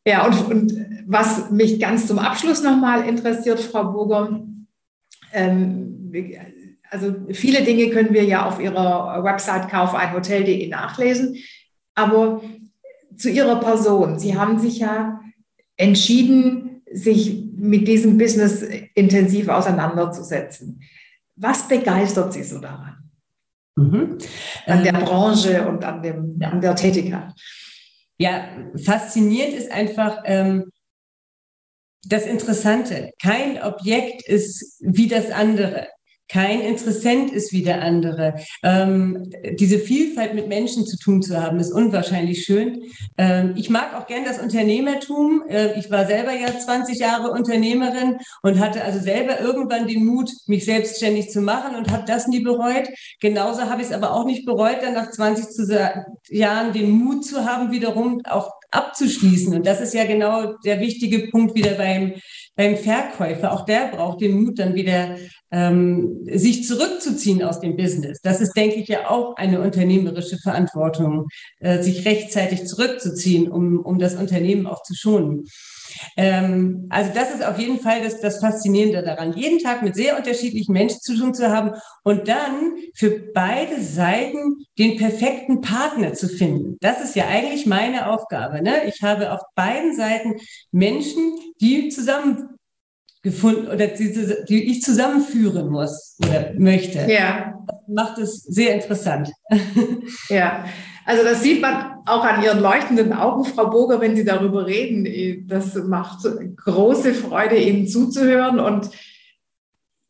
Ja, 0.06 0.26
und, 0.26 0.48
und 0.48 0.86
was 1.06 1.50
mich 1.50 1.78
ganz 1.78 2.06
zum 2.06 2.18
Abschluss 2.18 2.62
nochmal 2.62 3.06
interessiert, 3.06 3.60
Frau 3.60 3.92
Burger, 3.92 4.42
ähm, 5.32 6.12
also 6.90 7.14
viele 7.30 7.62
Dinge 7.62 7.90
können 7.90 8.12
wir 8.12 8.24
ja 8.24 8.46
auf 8.46 8.60
Ihrer 8.60 9.22
Website 9.22 9.68
kaufeinhotel.de 9.70 10.68
nachlesen, 10.68 11.36
aber 11.94 12.42
zu 13.16 13.30
Ihrer 13.30 13.60
Person, 13.60 14.18
Sie 14.18 14.36
haben 14.36 14.58
sich 14.58 14.78
ja 14.78 15.20
entschieden, 15.76 16.82
sich 16.92 17.44
mit 17.56 17.86
diesem 17.88 18.18
Business 18.18 18.62
intensiv 18.94 19.48
auseinanderzusetzen. 19.48 20.82
Was 21.36 21.68
begeistert 21.68 22.32
Sie 22.32 22.42
so 22.42 22.58
daran? 22.58 23.10
Mhm. 23.76 24.18
An 24.66 24.84
der 24.84 24.94
ähm, 24.94 25.04
Branche 25.04 25.66
und 25.66 25.84
an, 25.84 26.02
dem, 26.02 26.38
ja. 26.40 26.50
an 26.50 26.60
der 26.60 26.74
Tätigkeit? 26.74 27.32
Ja, 28.22 28.48
faszinierend 28.84 29.54
ist 29.54 29.72
einfach 29.72 30.22
ähm, 30.26 30.70
das 32.04 32.24
Interessante. 32.24 33.10
Kein 33.20 33.60
Objekt 33.62 34.22
ist 34.28 34.76
wie 34.80 35.08
das 35.08 35.30
andere. 35.30 35.88
Kein 36.32 36.62
Interessent 36.62 37.30
ist 37.30 37.52
wie 37.52 37.62
der 37.62 37.82
andere. 37.82 38.36
Ähm, 38.62 39.30
diese 39.60 39.78
Vielfalt 39.78 40.32
mit 40.32 40.48
Menschen 40.48 40.86
zu 40.86 40.96
tun 40.96 41.20
zu 41.20 41.38
haben, 41.38 41.60
ist 41.60 41.70
unwahrscheinlich 41.70 42.44
schön. 42.44 42.84
Ähm, 43.18 43.52
ich 43.54 43.68
mag 43.68 43.94
auch 43.94 44.06
gern 44.06 44.24
das 44.24 44.38
Unternehmertum. 44.38 45.42
Äh, 45.46 45.78
ich 45.78 45.90
war 45.90 46.06
selber 46.06 46.32
ja 46.32 46.58
20 46.58 46.98
Jahre 46.98 47.32
Unternehmerin 47.32 48.16
und 48.40 48.60
hatte 48.60 48.82
also 48.82 48.98
selber 48.98 49.40
irgendwann 49.40 49.86
den 49.86 50.06
Mut, 50.06 50.30
mich 50.46 50.64
selbstständig 50.64 51.28
zu 51.28 51.42
machen 51.42 51.76
und 51.76 51.90
habe 51.90 52.04
das 52.06 52.26
nie 52.28 52.40
bereut. 52.40 52.88
Genauso 53.20 53.68
habe 53.68 53.82
ich 53.82 53.88
es 53.88 53.94
aber 53.94 54.14
auch 54.14 54.24
nicht 54.24 54.46
bereut, 54.46 54.78
dann 54.80 54.94
nach 54.94 55.10
20 55.10 55.68
Jahren 56.30 56.72
den 56.72 56.92
Mut 56.92 57.26
zu 57.26 57.44
haben, 57.44 57.72
wiederum 57.72 58.22
auch 58.24 58.50
abzuschließen. 58.72 59.54
Und 59.54 59.66
das 59.66 59.80
ist 59.80 59.94
ja 59.94 60.04
genau 60.04 60.54
der 60.64 60.80
wichtige 60.80 61.28
Punkt 61.28 61.54
wieder 61.54 61.72
beim 61.72 62.14
beim 62.54 62.76
Verkäufer, 62.76 63.52
auch 63.52 63.64
der 63.64 63.88
braucht 63.88 64.20
den 64.20 64.42
Mut, 64.42 64.58
dann 64.58 64.74
wieder 64.74 65.16
ähm, 65.50 66.20
sich 66.26 66.66
zurückzuziehen 66.66 67.42
aus 67.42 67.60
dem 67.60 67.76
Business. 67.76 68.20
Das 68.22 68.40
ist, 68.40 68.54
denke 68.54 68.76
ich, 68.76 68.88
ja 68.88 69.08
auch 69.10 69.36
eine 69.36 69.60
unternehmerische 69.60 70.38
Verantwortung, 70.38 71.28
äh, 71.60 71.82
sich 71.82 72.04
rechtzeitig 72.04 72.66
zurückzuziehen, 72.66 73.50
um, 73.50 73.80
um 73.80 73.98
das 73.98 74.16
Unternehmen 74.16 74.66
auch 74.66 74.82
zu 74.82 74.94
schonen. 74.94 75.44
Ähm, 76.16 76.86
also 76.90 77.10
das 77.14 77.34
ist 77.34 77.44
auf 77.44 77.58
jeden 77.58 77.80
Fall 77.80 78.02
das, 78.02 78.20
das 78.20 78.40
Faszinierende 78.40 79.02
daran, 79.02 79.32
jeden 79.34 79.58
Tag 79.58 79.82
mit 79.82 79.94
sehr 79.94 80.16
unterschiedlichen 80.16 80.72
Menschen 80.72 81.00
zu 81.00 81.16
tun 81.16 81.34
zu 81.34 81.50
haben 81.50 81.72
und 82.04 82.28
dann 82.28 82.74
für 82.94 83.32
beide 83.32 83.80
Seiten 83.80 84.64
den 84.78 84.96
perfekten 84.96 85.60
Partner 85.60 86.12
zu 86.14 86.28
finden. 86.28 86.76
Das 86.80 87.02
ist 87.02 87.16
ja 87.16 87.26
eigentlich 87.28 87.66
meine 87.66 88.10
Aufgabe. 88.10 88.62
Ne? 88.62 88.84
Ich 88.86 89.02
habe 89.02 89.32
auf 89.32 89.40
beiden 89.54 89.94
Seiten 89.96 90.36
Menschen, 90.70 91.34
die 91.60 91.88
zusammen 91.88 92.48
gefunden 93.22 93.68
oder 93.68 93.86
die, 93.86 94.12
die 94.48 94.70
ich 94.70 94.82
zusammenführen 94.82 95.68
muss 95.68 96.16
oder 96.24 96.52
möchte. 96.58 97.06
Ja. 97.10 97.54
Das 97.66 97.78
macht 97.86 98.18
es 98.18 98.42
sehr 98.42 98.74
interessant. 98.74 99.30
Ja, 100.28 100.64
also 101.04 101.24
das 101.24 101.42
sieht 101.42 101.60
man 101.60 101.98
auch 102.06 102.24
an 102.24 102.42
Ihren 102.42 102.60
leuchtenden 102.60 103.12
Augen, 103.12 103.44
Frau 103.44 103.70
Boger, 103.70 104.00
wenn 104.00 104.16
Sie 104.16 104.24
darüber 104.24 104.66
reden. 104.66 105.46
Das 105.48 105.74
macht 105.74 106.26
große 106.56 107.14
Freude, 107.14 107.56
Ihnen 107.56 107.86
zuzuhören. 107.86 108.60
Und 108.60 108.90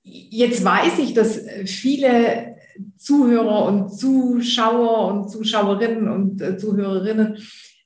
jetzt 0.03 0.65
weiß 0.65 0.99
ich, 0.99 1.15
dass 1.15 1.41
viele 1.67 2.57
Zuhörer 2.97 3.67
und 3.67 3.91
Zuschauer 3.91 5.09
und 5.09 5.31
Zuschauerinnen 5.31 6.09
und 6.09 6.41
äh, 6.41 6.57
Zuhörerinnen 6.57 7.37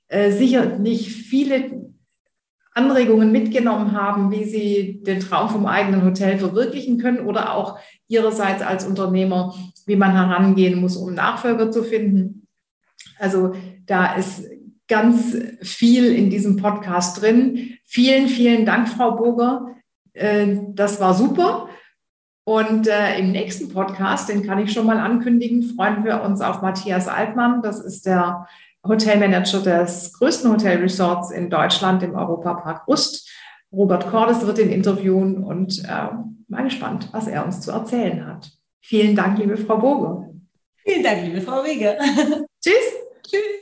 äh, 0.08 0.30
sicher 0.30 0.78
nicht 0.78 1.10
viele 1.10 1.86
Anregungen 2.76 3.32
mitgenommen 3.32 3.92
haben, 3.92 4.30
wie 4.30 4.44
sie 4.44 5.02
den 5.02 5.20
Traum 5.20 5.48
vom 5.48 5.64
eigenen 5.64 6.04
Hotel 6.04 6.38
verwirklichen 6.38 6.98
können 6.98 7.20
oder 7.20 7.54
auch 7.54 7.78
ihrerseits 8.06 8.62
als 8.62 8.86
Unternehmer, 8.86 9.54
wie 9.86 9.96
man 9.96 10.12
herangehen 10.12 10.78
muss, 10.78 10.96
um 10.96 11.14
Nachfolger 11.14 11.70
zu 11.70 11.82
finden. 11.82 12.35
Also 13.18 13.54
da 13.86 14.14
ist 14.14 14.44
ganz 14.88 15.36
viel 15.62 16.14
in 16.14 16.30
diesem 16.30 16.56
Podcast 16.56 17.20
drin. 17.20 17.78
Vielen, 17.84 18.28
vielen 18.28 18.66
Dank, 18.66 18.88
Frau 18.88 19.16
Burger. 19.16 19.74
Äh, 20.12 20.56
das 20.74 21.00
war 21.00 21.14
super. 21.14 21.68
Und 22.44 22.86
äh, 22.86 23.18
im 23.18 23.32
nächsten 23.32 23.68
Podcast, 23.70 24.28
den 24.28 24.46
kann 24.46 24.60
ich 24.60 24.72
schon 24.72 24.86
mal 24.86 24.98
ankündigen, 24.98 25.64
freuen 25.64 26.04
wir 26.04 26.22
uns 26.22 26.40
auf 26.40 26.62
Matthias 26.62 27.08
Altmann. 27.08 27.60
Das 27.60 27.80
ist 27.80 28.06
der 28.06 28.46
Hotelmanager 28.86 29.60
des 29.60 30.12
größten 30.12 30.52
Hotelresorts 30.52 31.32
in 31.32 31.50
Deutschland, 31.50 32.04
im 32.04 32.14
Europapark 32.14 32.86
Rust. 32.86 33.28
Robert 33.72 34.08
Cordes 34.08 34.46
wird 34.46 34.60
ihn 34.60 34.70
interviewen 34.70 35.42
und 35.42 35.82
äh, 35.84 36.08
mal 36.46 36.62
gespannt, 36.62 37.08
was 37.10 37.26
er 37.26 37.44
uns 37.44 37.60
zu 37.60 37.72
erzählen 37.72 38.24
hat. 38.24 38.48
Vielen 38.80 39.16
Dank, 39.16 39.38
liebe 39.38 39.56
Frau 39.56 39.78
Boge. 39.78 40.30
Vielen 40.76 41.02
Dank, 41.02 41.24
liebe 41.24 41.40
Frau 41.40 41.62
Rieger. 41.62 41.96
Tschüss. 42.62 43.05
Tschüss. 43.26 43.55